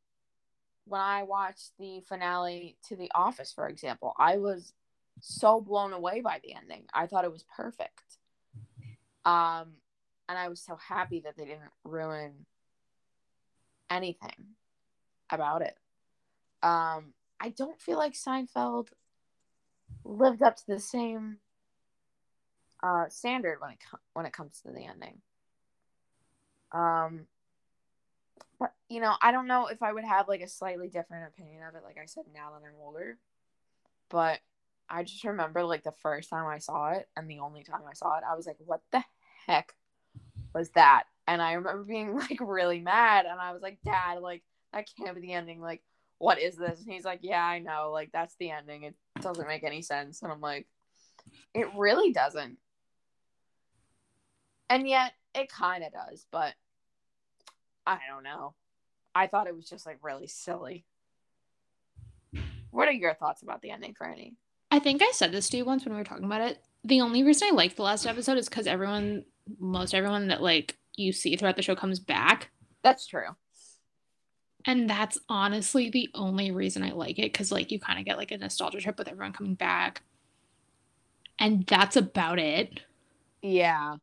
[0.84, 4.72] when I watched the finale to The Office, for example, I was
[5.20, 6.86] so blown away by the ending.
[6.92, 8.18] I thought it was perfect.
[9.24, 9.74] Um
[10.28, 12.46] and I was so happy that they didn't ruin
[13.90, 14.54] anything
[15.30, 15.76] about it.
[16.62, 18.88] Um I don't feel like Seinfeld
[20.04, 21.38] lived up to the same
[22.82, 25.20] uh, standard when it com- when it comes to the ending.
[26.72, 27.26] Um,
[28.58, 31.62] but you know, I don't know if I would have like a slightly different opinion
[31.68, 31.82] of it.
[31.84, 33.18] Like I said, now that I'm older,
[34.08, 34.40] but
[34.88, 37.94] I just remember like the first time I saw it and the only time I
[37.94, 39.04] saw it, I was like, "What the
[39.46, 39.74] heck
[40.54, 44.42] was that?" And I remember being like really mad, and I was like, "Dad, like
[44.72, 45.60] that can't be the ending.
[45.60, 45.82] Like,
[46.18, 47.90] what is this?" And he's like, "Yeah, I know.
[47.92, 48.84] Like that's the ending.
[48.84, 50.22] It doesn't make any sense.
[50.22, 50.66] And I'm like,
[51.54, 52.58] it really doesn't.
[54.68, 56.54] And yet it kind of does, but
[57.86, 58.54] I don't know.
[59.14, 60.84] I thought it was just like really silly.
[62.70, 64.34] What are your thoughts about the ending, Franny?
[64.70, 66.58] I think I said this to you once when we were talking about it.
[66.84, 69.24] The only reason I liked the last episode is because everyone,
[69.58, 72.50] most everyone that like you see throughout the show comes back.
[72.82, 73.36] That's true.
[74.64, 78.16] And that's honestly the only reason I like it because, like, you kind of get
[78.16, 80.02] like a nostalgia trip with everyone coming back.
[81.38, 82.80] And that's about it.
[83.42, 83.96] Yeah.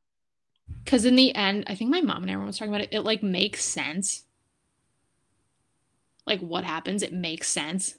[0.83, 2.93] Because in the end, I think my mom and everyone was talking about it.
[2.93, 4.25] It like makes sense.
[6.25, 7.95] Like what happens, it makes sense.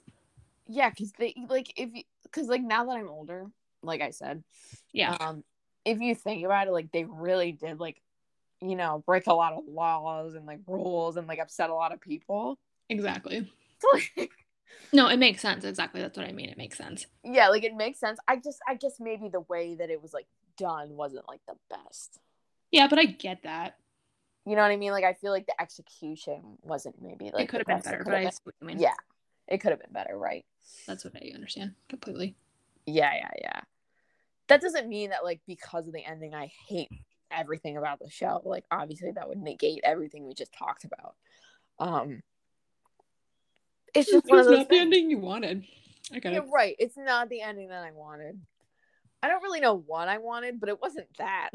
[0.67, 3.47] Yeah, because they like if you because like now that I'm older,
[3.81, 4.43] like I said,
[4.93, 5.17] yeah.
[5.19, 5.43] Um,
[5.83, 8.01] if you think about it, like they really did like
[8.61, 11.91] you know, break a lot of laws and like rules and like upset a lot
[11.91, 12.59] of people.
[12.89, 13.51] Exactly.
[14.93, 15.63] no, it makes sense.
[15.65, 16.01] Exactly.
[16.01, 16.49] That's what I mean.
[16.49, 17.07] It makes sense.
[17.23, 18.19] Yeah, like it makes sense.
[18.27, 21.55] I just I guess maybe the way that it was like done wasn't like the
[21.69, 22.19] best.
[22.71, 23.77] Yeah, but I get that.
[24.45, 24.91] You know what I mean?
[24.91, 28.13] Like I feel like the execution wasn't maybe like it could have been better, but
[28.13, 28.79] I mean.
[28.79, 28.93] Yeah.
[29.47, 30.45] It could have been better, right?
[30.87, 32.35] That's what I understand completely.
[32.85, 33.61] Yeah, yeah, yeah.
[34.47, 36.89] That doesn't mean that like because of the ending I hate
[37.35, 38.41] everything about the show.
[38.43, 41.15] Like obviously that would negate everything we just talked about.
[41.79, 42.21] Um
[43.93, 45.65] it's just those not the ending you wanted.
[46.13, 46.45] I got Yeah, it.
[46.53, 46.75] right.
[46.79, 48.39] It's not the ending that I wanted.
[49.21, 51.49] I don't really know what I wanted, but it wasn't that.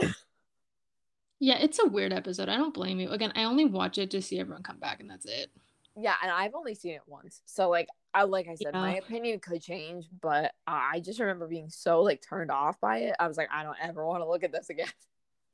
[1.38, 2.48] Yeah, it's a weird episode.
[2.48, 3.10] I don't blame you.
[3.10, 5.50] Again, I only watch it to see everyone come back, and that's it.
[5.96, 7.42] yeah, and I've only seen it once.
[7.46, 11.68] So like I like I said, my opinion could change, but I just remember being
[11.68, 13.16] so like turned off by it.
[13.18, 14.88] I was like, I don't ever want to look at this again.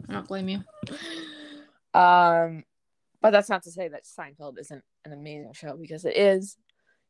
[0.09, 0.59] I don't blame you.
[1.95, 2.65] Um,
[3.21, 6.57] but that's not to say that Seinfeld isn't an amazing show because it is.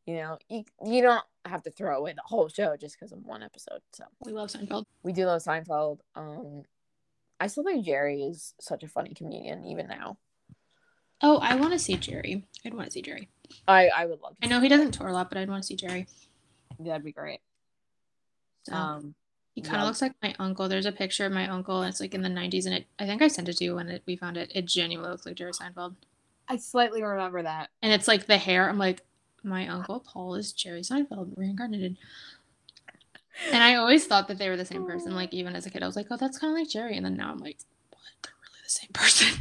[0.07, 3.23] You know, you, you don't have to throw away the whole show just because of
[3.25, 3.81] one episode.
[3.93, 4.85] So We love Seinfeld.
[5.05, 5.99] we do love Seinfeld.
[6.17, 6.63] Um,
[7.39, 10.19] I still think Jerry is such a funny comedian even now.
[11.23, 12.45] Oh, I want to see Jerry.
[12.65, 13.29] I'd want to see Jerry.
[13.69, 14.37] I I would love.
[14.41, 16.07] To I know he doesn't tour a lot, but I'd want to see Jerry.
[16.81, 17.39] That'd be great.
[18.65, 19.15] So Um,
[19.55, 19.87] he kind of yeah.
[19.87, 20.69] looks like my uncle.
[20.69, 22.87] There's a picture of my uncle, and it's like in the 90s, and it.
[22.99, 24.51] I think I sent it to you when it, we found it.
[24.55, 25.95] It genuinely looks like Jerry Seinfeld,
[26.49, 27.71] I slightly remember that.
[27.83, 28.69] and it's like the hair.
[28.69, 29.03] I'm like,
[29.43, 31.97] my uncle Paul is Jerry Seinfeld reincarnated.
[33.51, 35.15] And I always thought that they were the same person.
[35.15, 36.97] Like even as a kid, I was like, oh, that's kind of like Jerry.
[36.97, 37.59] And then now I'm like,
[37.91, 38.01] what?
[38.23, 39.41] They're really the same person.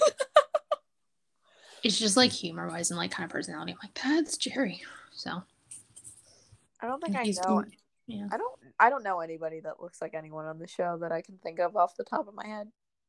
[1.84, 3.72] it's just like humor wise and like kind of personality.
[3.72, 4.82] I'm like, that's Jerry.
[5.12, 5.42] So
[6.80, 7.64] I don't think I know.
[8.08, 8.26] Yeah.
[8.32, 8.58] I don't.
[8.80, 11.58] I don't know anybody that looks like anyone on the show that I can think
[11.60, 12.68] of off the top of my head.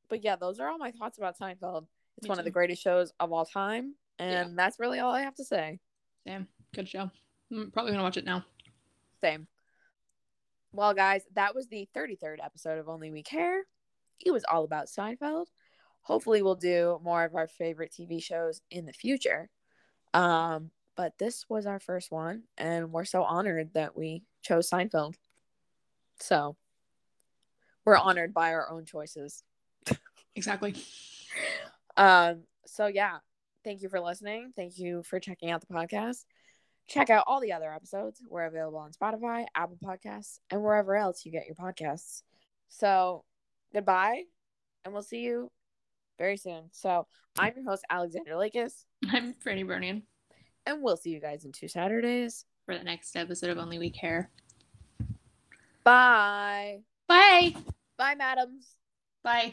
[0.10, 1.88] But yeah, those are all my thoughts about Seinfeld.
[2.18, 4.56] It's Me one of the greatest shows of all time, and Yeah.
[4.56, 5.80] that's really all I have to say.
[6.26, 7.10] Damn, good show.
[7.52, 8.45] I'm probably gonna watch it now.
[9.22, 9.47] Same.
[10.72, 13.64] Well, guys, that was the 33rd episode of Only We Care.
[14.24, 15.45] It was all about Seinfeld.
[16.02, 19.50] Hopefully, we'll do more of our favorite TV shows in the future.
[20.14, 25.16] Um, but this was our first one, and we're so honored that we chose Seinfeld.
[26.20, 26.58] So,
[27.86, 29.43] we're honored by our own choices.
[30.36, 30.76] Exactly.
[31.97, 33.18] Um, so yeah,
[33.66, 34.54] thank you for listening.
[34.56, 36.24] Thank you for checking out the podcast.
[36.88, 38.22] Check out all the other episodes.
[38.30, 42.22] We're available on Spotify, Apple Podcasts, and wherever else you get your podcasts.
[42.70, 43.26] So
[43.74, 44.24] goodbye,
[44.86, 45.52] and we'll see you
[46.18, 46.70] very soon.
[46.72, 50.04] So I'm your host, Alexander Lakis, I'm Franny Bernian
[50.70, 52.45] and we'll see you guys in two Saturdays.
[52.65, 54.30] for the next episode of Only We Care.
[55.84, 56.80] Bye.
[57.07, 57.55] Bye.
[57.97, 58.67] Bye, madams.
[59.24, 59.47] Bye.